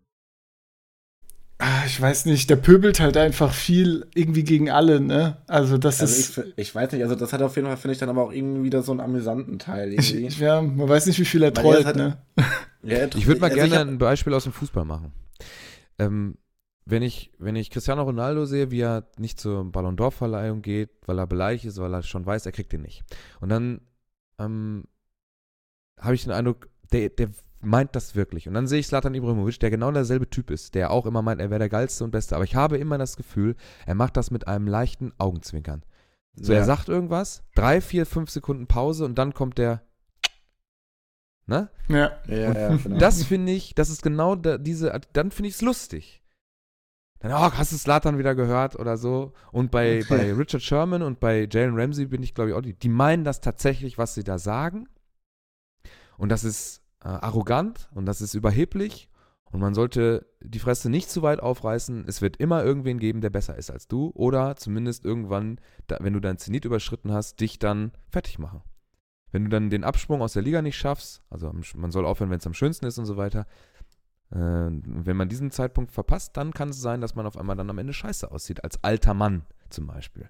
[1.60, 5.38] Ah, ich weiß nicht, der pöbelt halt einfach viel irgendwie gegen alle, ne?
[5.48, 6.38] Also das also ist.
[6.38, 8.32] Ich, ich, weiß nicht, also das hat auf jeden Fall, finde ich, dann aber auch
[8.32, 9.94] irgendwie wieder so einen amüsanten Teil.
[9.94, 10.28] Irgendwie.
[10.28, 12.18] Ich, ja, man weiß nicht, wie viel er trollt, halt, ne?
[12.86, 15.14] Ja, ich würde mal also gerne ein Beispiel aus dem Fußball machen.
[16.00, 16.38] Ähm,
[16.86, 21.18] wenn ich, wenn ich Cristiano Ronaldo sehe, wie er nicht zur Ballon d'Or-Verleihung geht, weil
[21.18, 23.04] er beleidigt ist, weil er schon weiß, er kriegt den nicht.
[23.40, 23.80] Und dann
[24.38, 24.84] ähm,
[25.98, 27.30] habe ich den Eindruck, der, der
[27.64, 28.48] meint das wirklich.
[28.48, 31.42] Und dann sehe ich Slatan Ibrahimovic, der genau derselbe Typ ist, der auch immer meint,
[31.42, 32.36] er wäre der geilste und beste.
[32.36, 33.56] Aber ich habe immer das Gefühl,
[33.86, 35.84] er macht das mit einem leichten Augenzwinkern.
[36.36, 36.60] So, ja.
[36.60, 39.82] er sagt irgendwas, drei, vier, fünf Sekunden Pause und dann kommt der.
[41.46, 41.70] Ne?
[41.90, 42.14] Ja.
[42.28, 42.98] ja, ja genau.
[42.98, 46.24] Das finde ich, das ist genau da, diese, dann finde ich es lustig.
[47.20, 49.34] Dann, oh, hast du Slatan wieder gehört oder so?
[49.52, 52.74] Und bei, bei Richard Sherman und bei Jalen Ramsey bin ich, glaube ich, auch die,
[52.74, 54.88] die meinen das tatsächlich, was sie da sagen.
[56.18, 59.10] Und das ist äh, arrogant und das ist überheblich
[59.52, 62.06] und man sollte die Fresse nicht zu weit aufreißen.
[62.08, 66.14] Es wird immer irgendwen geben, der besser ist als du oder zumindest irgendwann, da, wenn
[66.14, 68.64] du dein Zenit überschritten hast, dich dann fertig machen.
[69.32, 72.40] Wenn du dann den Absprung aus der Liga nicht schaffst, also man soll aufhören, wenn
[72.40, 73.46] es am schönsten ist und so weiter,
[74.32, 77.70] äh, wenn man diesen Zeitpunkt verpasst, dann kann es sein, dass man auf einmal dann
[77.70, 80.30] am Ende scheiße aussieht, als alter Mann zum Beispiel.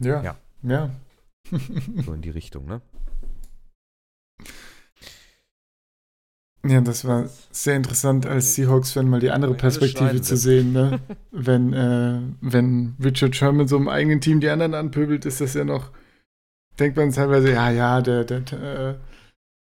[0.00, 0.22] Ja.
[0.22, 0.36] Ja.
[0.62, 0.90] ja.
[2.04, 2.82] so in die Richtung, ne?
[6.66, 10.72] Ja, das war sehr interessant, als Seahawks-Fan mal die andere Perspektive zu sehen.
[10.72, 11.00] Ne?
[11.30, 15.64] wenn, äh, wenn Richard Sherman so im eigenen Team die anderen anpöbelt, ist das ja
[15.64, 15.90] noch,
[16.78, 19.00] denkt man teilweise, ja, ja, der, der, der,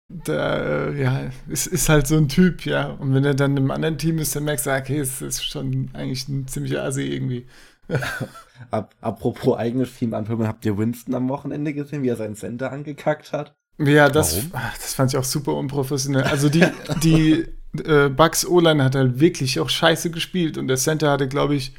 [0.09, 2.87] der äh, ja, ist, ist halt so ein Typ, ja.
[2.87, 5.89] Und wenn er dann im anderen Team ist, dann merkst du, okay, es ist schon
[5.93, 7.47] eigentlich ein ziemlicher Assi irgendwie.
[8.99, 13.31] Apropos eigenes Team anpöbeln, habt ihr Winston am Wochenende gesehen, wie er seinen Center angekackt
[13.31, 13.55] hat?
[13.77, 16.23] Ja, das, das fand ich auch super unprofessionell.
[16.23, 16.65] Also die,
[17.03, 17.45] die
[17.83, 21.73] äh, Bucks O-Line hat halt wirklich auch scheiße gespielt und der Center hatte, glaube ich,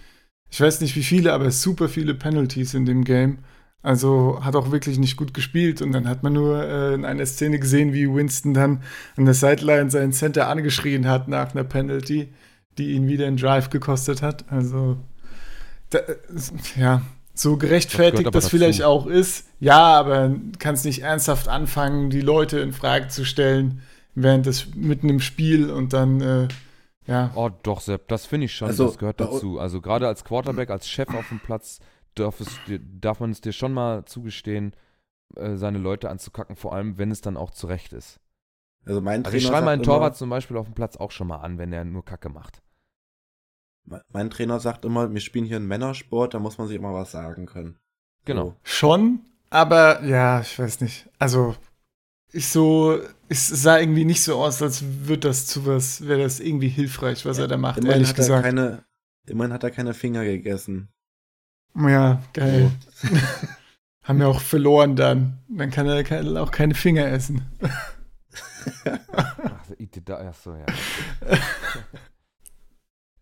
[0.50, 3.38] ich weiß nicht wie viele, aber super viele Penalties in dem Game.
[3.82, 7.26] Also hat auch wirklich nicht gut gespielt und dann hat man nur äh, in einer
[7.26, 8.82] Szene gesehen, wie Winston dann
[9.16, 12.32] an der Sideline seinen Center angeschrien hat nach einer Penalty,
[12.78, 14.44] die ihn wieder einen Drive gekostet hat.
[14.52, 14.98] Also
[15.90, 16.16] da, äh,
[16.76, 17.02] ja,
[17.42, 22.60] so gerechtfertigt das, das vielleicht auch ist, ja, aber kannst nicht ernsthaft anfangen, die Leute
[22.60, 23.82] in Frage zu stellen,
[24.14, 26.48] während des mitten im Spiel und dann äh,
[27.06, 27.32] ja.
[27.34, 29.58] Oh, doch, Sepp, das finde ich schon, also, das gehört dazu.
[29.58, 31.80] Also gerade als Quarterback, als Chef auf dem Platz
[32.14, 32.48] darf, es,
[33.00, 34.74] darf man es dir schon mal zugestehen,
[35.36, 38.20] äh, seine Leute anzukacken, vor allem wenn es dann auch zurecht ist.
[38.84, 41.38] Also mein also ich schreibe meinen Torwart zum Beispiel auf dem Platz auch schon mal
[41.38, 42.62] an, wenn er nur Kacke macht.
[43.84, 47.10] Mein Trainer sagt immer, wir spielen hier einen Männersport, da muss man sich immer was
[47.10, 47.78] sagen können.
[48.24, 48.50] Genau.
[48.50, 48.56] So.
[48.62, 49.20] Schon,
[49.50, 51.08] aber ja, ich weiß nicht.
[51.18, 51.56] Also,
[52.32, 56.40] ich so, es sah irgendwie nicht so aus, als würde das zu was, wäre das
[56.40, 58.44] irgendwie hilfreich, was ja, er da macht, ehrlich hat gesagt.
[58.44, 58.84] keine,
[59.26, 60.88] immerhin hat er keine Finger gegessen.
[61.74, 62.70] Ja, geil.
[62.94, 63.08] So.
[64.04, 65.38] Haben wir auch verloren dann.
[65.48, 67.42] Dann kann er auch keine Finger essen.
[69.12, 70.66] Ach, so, ja.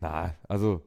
[0.00, 0.82] Na, also,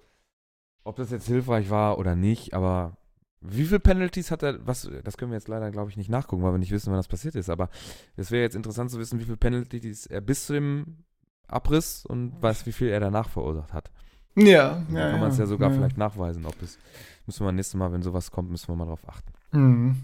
[0.83, 2.97] ob das jetzt hilfreich war oder nicht, aber
[3.41, 6.43] wie viele Penalties hat er, was, das können wir jetzt leider, glaube ich, nicht nachgucken,
[6.43, 7.69] weil wir nicht wissen, wann das passiert ist, aber
[8.15, 11.03] es wäre jetzt interessant zu wissen, wie viele Penalties er bis zu dem
[11.47, 13.91] Abriss und weiß, wie viel er danach verursacht hat.
[14.35, 15.11] Ja, Dann ja.
[15.11, 15.75] Kann man es ja sogar ja.
[15.75, 16.79] vielleicht nachweisen, ob es,
[17.25, 19.31] müssen wir nächstes Mal, wenn sowas kommt, müssen wir mal drauf achten.
[19.51, 20.03] Mhm.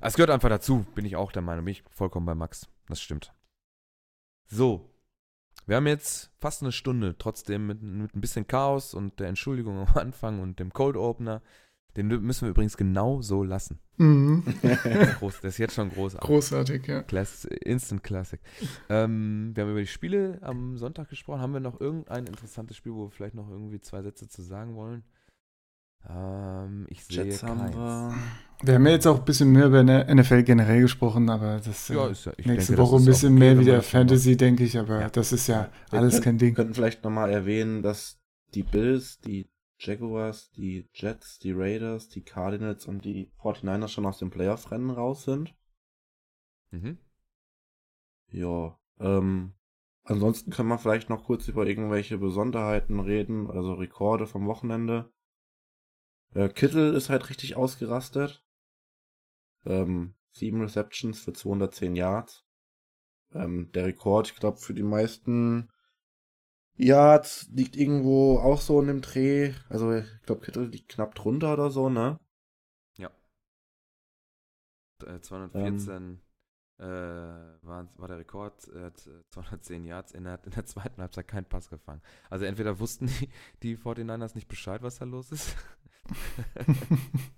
[0.00, 2.68] Es gehört einfach dazu, bin ich auch der Meinung, bin ich vollkommen bei Max.
[2.88, 3.34] Das stimmt.
[4.46, 4.88] So,
[5.68, 9.78] wir haben jetzt fast eine Stunde, trotzdem mit, mit ein bisschen Chaos und der Entschuldigung
[9.78, 11.42] am Anfang und dem Cold Opener.
[11.96, 13.78] Den müssen wir übrigens genau so lassen.
[13.96, 14.44] Mhm.
[15.18, 16.26] Groß, das ist jetzt schon großartig.
[16.26, 17.02] Großartig, ja.
[17.02, 18.40] Class, Instant Classic.
[18.88, 21.40] Ähm, wir haben über die Spiele am Sonntag gesprochen.
[21.40, 24.74] Haben wir noch irgendein interessantes Spiel, wo wir vielleicht noch irgendwie zwei Sätze zu sagen
[24.74, 25.02] wollen?
[26.10, 27.74] Ähm, ich sehe Jets keins.
[27.74, 28.14] Haben wir.
[28.62, 32.06] wir haben ja jetzt auch ein bisschen mehr über NFL generell gesprochen, aber das ja,
[32.06, 35.10] ist ja, nächste denke, Woche ein bisschen okay, mehr wieder Fantasy, denke ich, aber ja.
[35.10, 36.50] das ist ja alles wir kein Ding.
[36.50, 38.20] Wir könnten vielleicht nochmal erwähnen, dass
[38.54, 44.18] die Bills, die Jaguars, die Jets, die Raiders, die Cardinals und die 49ers schon aus
[44.18, 45.54] dem Playoff-Rennen raus sind.
[46.70, 46.98] Mhm.
[48.30, 49.52] Ja, ähm,
[50.04, 55.10] ansonsten können wir vielleicht noch kurz über irgendwelche Besonderheiten reden, also Rekorde vom Wochenende.
[56.34, 58.44] Äh, Kittel ist halt richtig ausgerastet.
[59.64, 62.44] Ähm, sieben Receptions für 210 Yards.
[63.32, 65.68] Ähm, der Rekord, ich glaube, für die meisten
[66.76, 69.52] Yards liegt irgendwo auch so in dem Dreh.
[69.68, 72.18] Also, ich glaube, Kittel liegt knapp drunter oder so, ne?
[72.96, 73.10] Ja.
[75.04, 76.20] Äh, 214 ähm,
[76.78, 78.68] äh, war, war der Rekord.
[78.68, 80.12] Er hat 210 äh, Yards.
[80.12, 82.02] Er hat in der zweiten Halbzeit keinen Pass gefangen.
[82.30, 83.28] Also entweder wussten die,
[83.62, 85.56] die 49ers nicht Bescheid, was da los ist.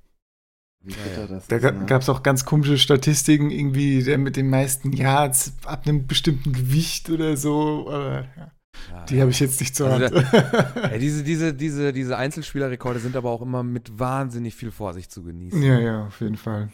[0.82, 1.84] Wie bitter das Da ne?
[1.86, 6.52] gab es auch ganz komische Statistiken, irgendwie der mit den meisten Yards ab einem bestimmten
[6.52, 7.86] Gewicht oder so.
[7.88, 8.52] Aber, ja.
[8.90, 10.32] Ja, die habe ich jetzt nicht zur also Hand.
[10.32, 15.22] ja, diese, diese, diese, diese Einzelspielerrekorde sind aber auch immer mit wahnsinnig viel Vorsicht zu
[15.22, 15.62] genießen.
[15.62, 16.70] Ja, ja, auf jeden Fall.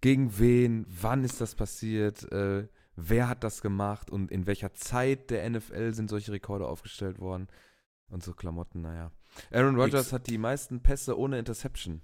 [0.00, 2.66] Gegen wen, wann ist das passiert, äh,
[2.96, 7.48] wer hat das gemacht und in welcher Zeit der NFL sind solche Rekorde aufgestellt worden
[8.08, 9.10] und so Klamotten, naja.
[9.50, 12.02] Aaron Rodgers hat die meisten Pässe ohne Interception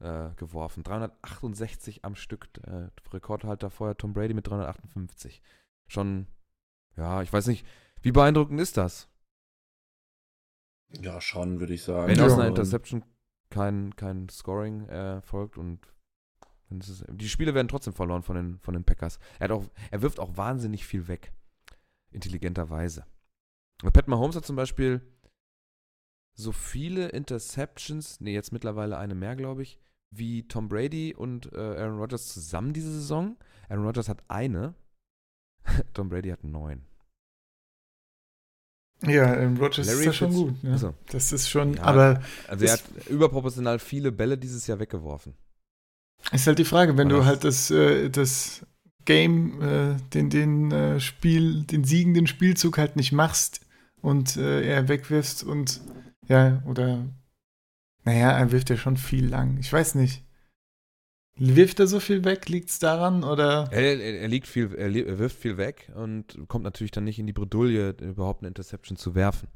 [0.00, 0.82] äh, geworfen.
[0.82, 2.48] 368 am Stück.
[2.62, 5.42] Äh, Rekordhalter vorher Tom Brady mit 358.
[5.86, 6.26] Schon,
[6.96, 7.66] ja, ich weiß nicht,
[8.02, 9.08] wie beeindruckend ist das?
[11.00, 12.08] Ja, schon, würde ich sagen.
[12.08, 13.04] Wenn aus einer Interception
[13.50, 15.80] kein, kein Scoring erfolgt und
[16.70, 19.18] ist, die Spiele werden trotzdem verloren von den, von den Packers.
[19.38, 21.32] Er, auch, er wirft auch wahnsinnig viel weg.
[22.10, 23.06] Intelligenterweise.
[23.92, 25.00] Pat Mahomes hat zum Beispiel
[26.36, 29.80] so viele Interceptions, nee, jetzt mittlerweile eine mehr, glaube ich,
[30.10, 33.36] wie Tom Brady und äh, Aaron Rodgers zusammen diese Saison.
[33.68, 34.74] Aaron Rodgers hat eine,
[35.94, 36.82] Tom Brady hat neun.
[39.02, 40.64] Ja, Aaron Rodgers Larry ist ja schon gut.
[40.64, 40.72] Ne?
[40.72, 42.22] Also, das ist schon, ja, aber.
[42.48, 45.34] Also er hat überproportional viele Bälle dieses Jahr weggeworfen.
[46.32, 48.66] Ist halt die Frage, wenn du halt das, äh, das
[49.04, 53.60] Game, äh, den, den äh, Spiel, den siegenden Spielzug halt nicht machst
[54.00, 55.80] und äh, er wegwirfst und
[56.28, 57.06] ja, oder
[58.06, 59.58] naja, er wirft ja schon viel lang.
[59.58, 60.24] Ich weiß nicht.
[61.38, 62.48] Wirft er so viel weg?
[62.48, 63.24] Liegt es daran?
[63.24, 63.68] Oder?
[63.70, 67.18] Er, er, er, liegt viel, er, er, wirft viel weg und kommt natürlich dann nicht
[67.18, 69.48] in die Bredouille, überhaupt eine Interception zu werfen.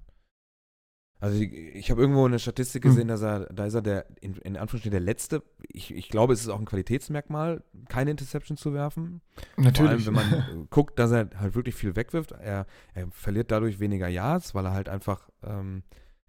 [1.20, 2.90] Also ich, ich habe irgendwo eine Statistik hm.
[2.90, 3.08] gesehen, hm.
[3.08, 5.42] dass er, da ist er der, in, in Anführungsstrichen der Letzte.
[5.68, 9.22] Ich, ich glaube, es ist auch ein Qualitätsmerkmal, keine Interception zu werfen.
[9.56, 9.76] Natürlich.
[9.76, 12.32] Vor allem, wenn man guckt, dass er halt wirklich viel wegwirft.
[12.32, 15.82] Er, er verliert dadurch weniger Yards, weil er halt einfach, ähm,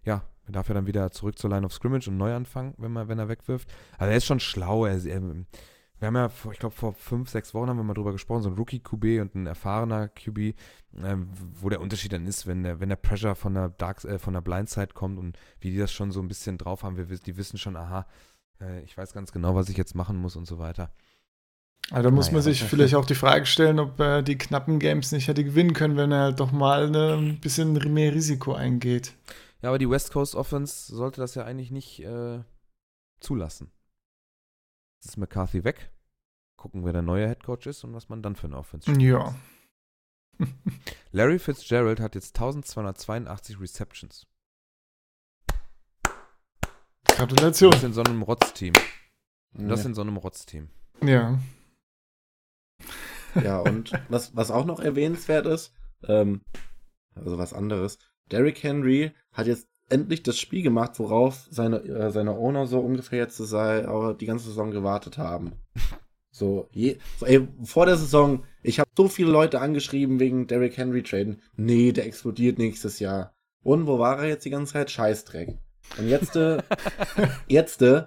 [0.04, 2.92] ja, er darf ja dann wieder zurück zur Line of Scrimmage und neu anfangen, wenn,
[2.92, 3.72] man, wenn er wegwirft.
[3.98, 4.86] Also er ist schon schlau.
[4.86, 8.10] Er, er, wir haben ja, ich glaube, vor fünf, sechs Wochen haben wir mal drüber
[8.10, 10.54] gesprochen, so ein Rookie-QB und ein erfahrener QB,
[11.00, 14.18] ähm, wo der Unterschied dann ist, wenn der, wenn der Pressure von der Dark, äh,
[14.18, 16.96] von der Blindside kommt und wie die das schon so ein bisschen drauf haben.
[16.96, 18.06] Wir, die wissen schon, aha,
[18.60, 20.90] äh, ich weiß ganz genau, was ich jetzt machen muss und so weiter.
[21.90, 24.78] Also da muss naja, man sich vielleicht auch die Frage stellen, ob er die knappen
[24.78, 28.54] Games nicht hätte gewinnen können, wenn er halt doch mal ne, ein bisschen mehr Risiko
[28.54, 29.14] eingeht.
[29.62, 32.42] Ja, aber die West Coast Offense sollte das ja eigentlich nicht äh,
[33.20, 33.70] zulassen.
[34.98, 35.90] Jetzt ist McCarthy weg.
[36.56, 39.02] Gucken, wer der neue Head Coach ist und was man dann für eine Offense spielt.
[39.02, 39.34] Ja.
[41.12, 44.26] Larry Fitzgerald hat jetzt 1282 Receptions.
[47.04, 47.70] Gratulation.
[47.70, 48.74] Das in so einem Rotzteam.
[49.52, 49.86] Das ja.
[49.86, 50.70] in so einem Rotzteam.
[51.02, 51.38] Ja.
[53.34, 56.42] Ja, und was, was auch noch erwähnenswert ist, ähm,
[57.14, 57.98] also was anderes,
[58.32, 63.18] Derrick Henry hat jetzt endlich das Spiel gemacht, worauf seine, äh, seine Owner so ungefähr
[63.18, 65.52] jetzt sei, auch die ganze Saison gewartet haben.
[66.34, 70.78] So, je, so ey, vor der Saison, ich habe so viele Leute angeschrieben wegen Derrick
[70.78, 71.42] Henry traden.
[71.56, 73.34] Nee, der explodiert nächstes Jahr.
[73.62, 74.90] Und wo war er jetzt die ganze Zeit?
[74.90, 75.58] Scheißdreck.
[75.98, 76.62] Und jetzt, äh,
[77.48, 78.04] jetzt äh,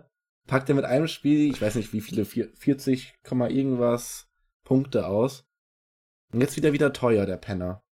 [0.47, 4.28] packt er mit einem Spiel, ich weiß nicht wie viele, 40, irgendwas
[4.63, 5.45] Punkte aus.
[6.34, 7.84] Und jetzt wieder wieder teuer, der Penner.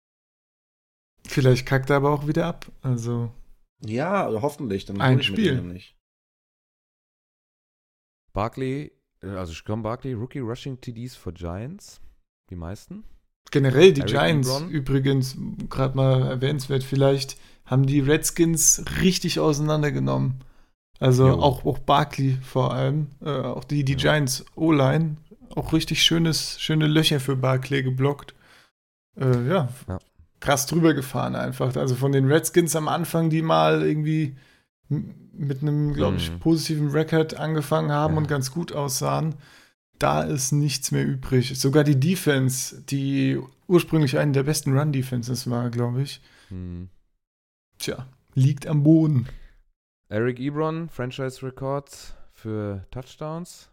[1.26, 2.72] Vielleicht kackt er aber auch wieder ab.
[2.82, 3.32] Also.
[3.86, 4.86] Ja, hoffentlich.
[4.86, 5.62] Dann ein Spiel.
[5.62, 5.96] Nicht.
[8.34, 12.02] Barkley, äh, also Scrum Barkley, Rookie Rushing TDs for Giants.
[12.50, 13.04] Die meisten.
[13.52, 14.70] Generell die Eric Giants Ebron.
[14.70, 15.38] übrigens,
[15.70, 20.44] gerade mal erwähnenswert, vielleicht haben die Redskins richtig auseinandergenommen.
[21.00, 25.18] Also auch, auch Barkley vor allem, äh, auch die, die Giants O-Line,
[25.56, 28.34] auch richtig schönes, schöne Löcher für Barkley geblockt.
[29.18, 29.70] Äh, ja.
[29.88, 30.00] ja
[30.44, 31.74] krass drüber gefahren einfach.
[31.78, 34.36] Also von den Redskins am Anfang, die mal irgendwie
[34.90, 36.40] mit einem, glaube ich, mhm.
[36.40, 38.18] positiven Record angefangen haben ja.
[38.20, 39.36] und ganz gut aussahen,
[40.00, 41.58] da ist nichts mehr übrig.
[41.58, 46.22] Sogar die Defense, die ursprünglich eine der besten Run-Defenses war, glaube ich.
[46.50, 46.90] Mhm.
[47.78, 49.28] Tja, liegt am Boden.
[50.10, 53.70] Eric Ebron, Franchise-Rekord für Touchdowns.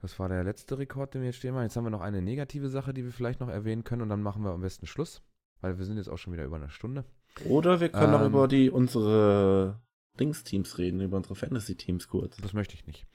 [0.00, 1.64] Das war der letzte Rekord, den wir jetzt stehen haben.
[1.64, 4.22] Jetzt haben wir noch eine negative Sache, die wir vielleicht noch erwähnen können und dann
[4.22, 5.20] machen wir am besten Schluss.
[5.62, 7.04] Weil wir sind jetzt auch schon wieder über eine Stunde.
[7.46, 9.80] Oder wir können ähm, auch über die unsere
[10.20, 12.36] Dings-Teams reden, über unsere Fantasy-Teams kurz.
[12.36, 13.06] Das möchte ich nicht.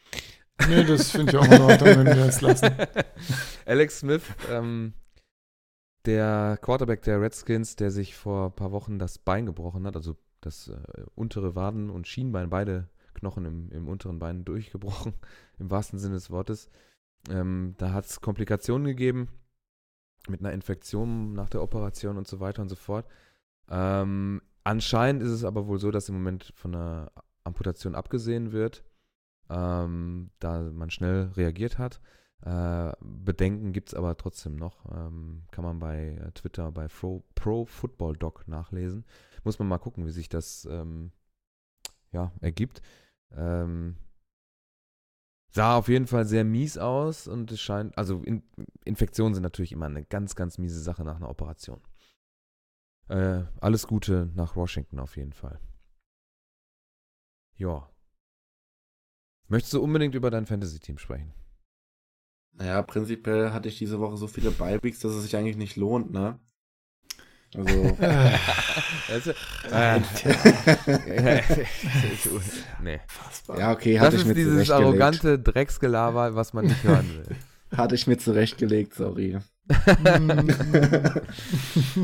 [0.67, 2.69] Nee, das finde ich auch in Ordnung, wenn wir das lassen.
[3.65, 4.93] Alex Smith, ähm,
[6.05, 10.15] der Quarterback der Redskins, der sich vor ein paar Wochen das Bein gebrochen hat, also
[10.41, 15.13] das äh, untere Waden- und Schienbein, beide Knochen im, im unteren Bein durchgebrochen,
[15.59, 16.69] im wahrsten Sinne des Wortes.
[17.29, 19.27] Ähm, da hat es Komplikationen gegeben
[20.29, 23.05] mit einer Infektion nach der Operation und so weiter und so fort.
[23.69, 27.11] Ähm, anscheinend ist es aber wohl so, dass im Moment von einer
[27.43, 28.83] Amputation abgesehen wird,
[29.49, 32.01] ähm, da man schnell reagiert hat.
[32.41, 34.85] Äh, Bedenken gibt es aber trotzdem noch.
[34.91, 39.05] Ähm, kann man bei äh, Twitter bei Pro, Pro, Football Doc nachlesen.
[39.43, 41.11] Muss man mal gucken, wie sich das ähm,
[42.11, 42.81] ja, ergibt.
[43.31, 43.97] Ähm,
[45.49, 48.43] sah auf jeden Fall sehr mies aus und es scheint, also in,
[48.85, 51.81] Infektionen sind natürlich immer eine ganz, ganz miese Sache nach einer Operation.
[53.09, 55.59] Äh, alles Gute nach Washington auf jeden Fall.
[57.55, 57.89] Ja.
[59.47, 61.33] Möchtest du unbedingt über dein Fantasy-Team sprechen?
[62.51, 66.11] Naja, prinzipiell hatte ich diese Woche so viele Bye-Weeks, dass es sich eigentlich nicht lohnt,
[66.11, 66.39] ne?
[67.57, 67.97] Also.
[69.09, 69.31] also
[69.71, 69.99] äh,
[72.83, 72.99] nee.
[73.57, 77.35] Ja, okay, hatte das ich mir ist dieses arrogante Drecksgelaber, was man nicht hören will.
[77.75, 79.39] Hatte ich mir zurechtgelegt, sorry.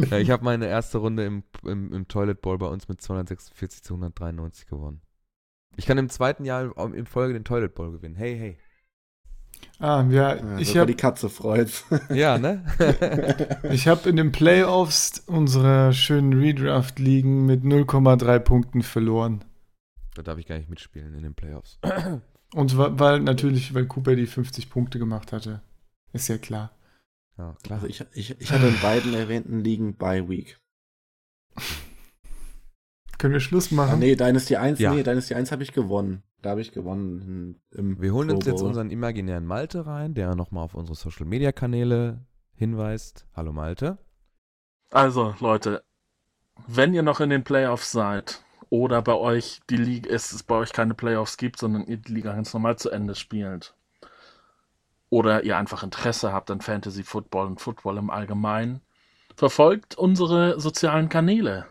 [0.10, 3.84] ja, ich habe meine erste Runde im, im, im Toilet Bowl bei uns mit 246
[3.84, 5.01] zu 193 gewonnen.
[5.78, 8.16] Ich kann im zweiten Jahr in Folge den Toilet Bowl gewinnen.
[8.16, 8.58] Hey, hey.
[9.80, 11.84] Ah, ja, ja ich habe die Katze freut.
[12.10, 12.64] Ja, ne?
[13.72, 19.43] ich habe in den Playoffs unsere schönen Redraft liegen mit 0,3 Punkten verloren.
[20.16, 21.80] Da darf ich gar nicht mitspielen in den Playoffs.
[22.54, 25.62] Und weil natürlich, weil Cooper die 50 Punkte gemacht hatte.
[26.14, 26.72] Ist ja klar.
[27.38, 27.82] Ja, klar.
[27.82, 30.60] Also ich, ich, ich hatte in beiden erwähnten Ligen bei Week.
[33.24, 33.93] Können wir Schluss machen?
[33.93, 34.93] Ah, nee, Dynasty 1, ja.
[34.93, 36.24] nee, Dynasty 1 habe ich gewonnen.
[36.41, 37.57] Da habe ich gewonnen.
[37.71, 41.53] Im wir holen uns jetzt unseren imaginären Malte rein, der nochmal auf unsere Social Media
[41.53, 43.26] Kanäle hinweist.
[43.34, 43.97] Hallo Malte.
[44.91, 45.86] Also, Leute,
[46.67, 50.55] wenn ihr noch in den Playoffs seid oder bei euch die Liga ist, es bei
[50.55, 53.74] euch keine Playoffs gibt, sondern ihr die Liga ganz normal zu Ende spielt,
[55.09, 58.82] oder ihr einfach Interesse habt an Fantasy Football und Football im Allgemeinen,
[59.38, 61.67] verfolgt unsere sozialen Kanäle.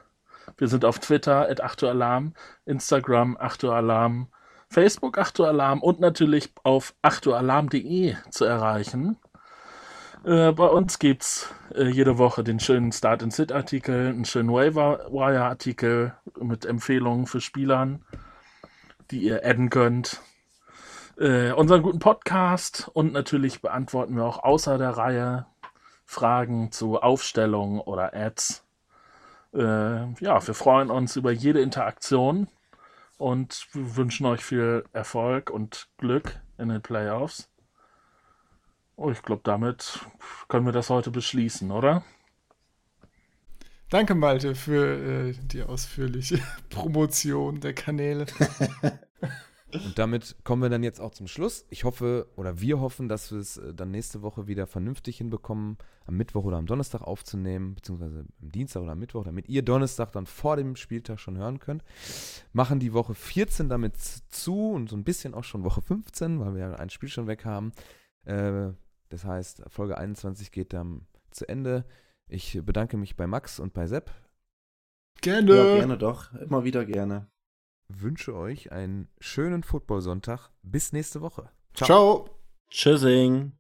[0.56, 2.34] Wir sind auf Twitter at Achtualarm,
[2.64, 4.28] Instagram Achtualarm,
[4.68, 9.16] Facebook Achtualarm und natürlich auf achtualarm.de zu erreichen.
[10.24, 16.64] Äh, bei uns gibt es äh, jede Woche den schönen Start-and-Sit-Artikel, einen schönen Waiver-Wire-Artikel mit
[16.64, 18.04] Empfehlungen für Spielern,
[19.10, 20.20] die ihr adden könnt.
[21.18, 25.46] Äh, unseren guten Podcast und natürlich beantworten wir auch außer der Reihe
[26.06, 28.61] Fragen zu Aufstellungen oder Ads.
[29.54, 32.48] Äh, ja, wir freuen uns über jede Interaktion
[33.18, 37.48] und wünschen euch viel Erfolg und Glück in den Playoffs.
[38.96, 40.00] Oh, ich glaube, damit
[40.48, 42.04] können wir das heute beschließen, oder?
[43.90, 46.38] Danke, Malte, für äh, die ausführliche
[46.70, 48.26] Promotion der Kanäle.
[49.72, 51.64] Und damit kommen wir dann jetzt auch zum Schluss.
[51.70, 55.78] Ich hoffe oder wir hoffen, dass wir es äh, dann nächste Woche wieder vernünftig hinbekommen,
[56.04, 60.12] am Mittwoch oder am Donnerstag aufzunehmen, beziehungsweise am Dienstag oder am Mittwoch, damit ihr Donnerstag
[60.12, 61.82] dann vor dem Spieltag schon hören könnt.
[62.52, 66.54] Machen die Woche 14 damit zu und so ein bisschen auch schon Woche 15, weil
[66.54, 67.72] wir ja ein Spiel schon weg haben.
[68.24, 68.70] Äh,
[69.08, 71.84] das heißt, Folge 21 geht dann zu Ende.
[72.28, 74.10] Ich bedanke mich bei Max und bei Sepp.
[75.20, 75.56] Gerne.
[75.56, 76.32] Ja, gerne doch.
[76.34, 77.31] Immer wieder gerne
[78.00, 80.50] wünsche euch einen schönen Football-Sonntag.
[80.62, 81.50] Bis nächste Woche.
[81.74, 81.86] Ciao.
[81.86, 82.30] Ciao.
[82.70, 83.52] Tschüssing.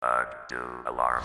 [0.00, 0.86] Alarm!
[0.86, 1.24] Alarm!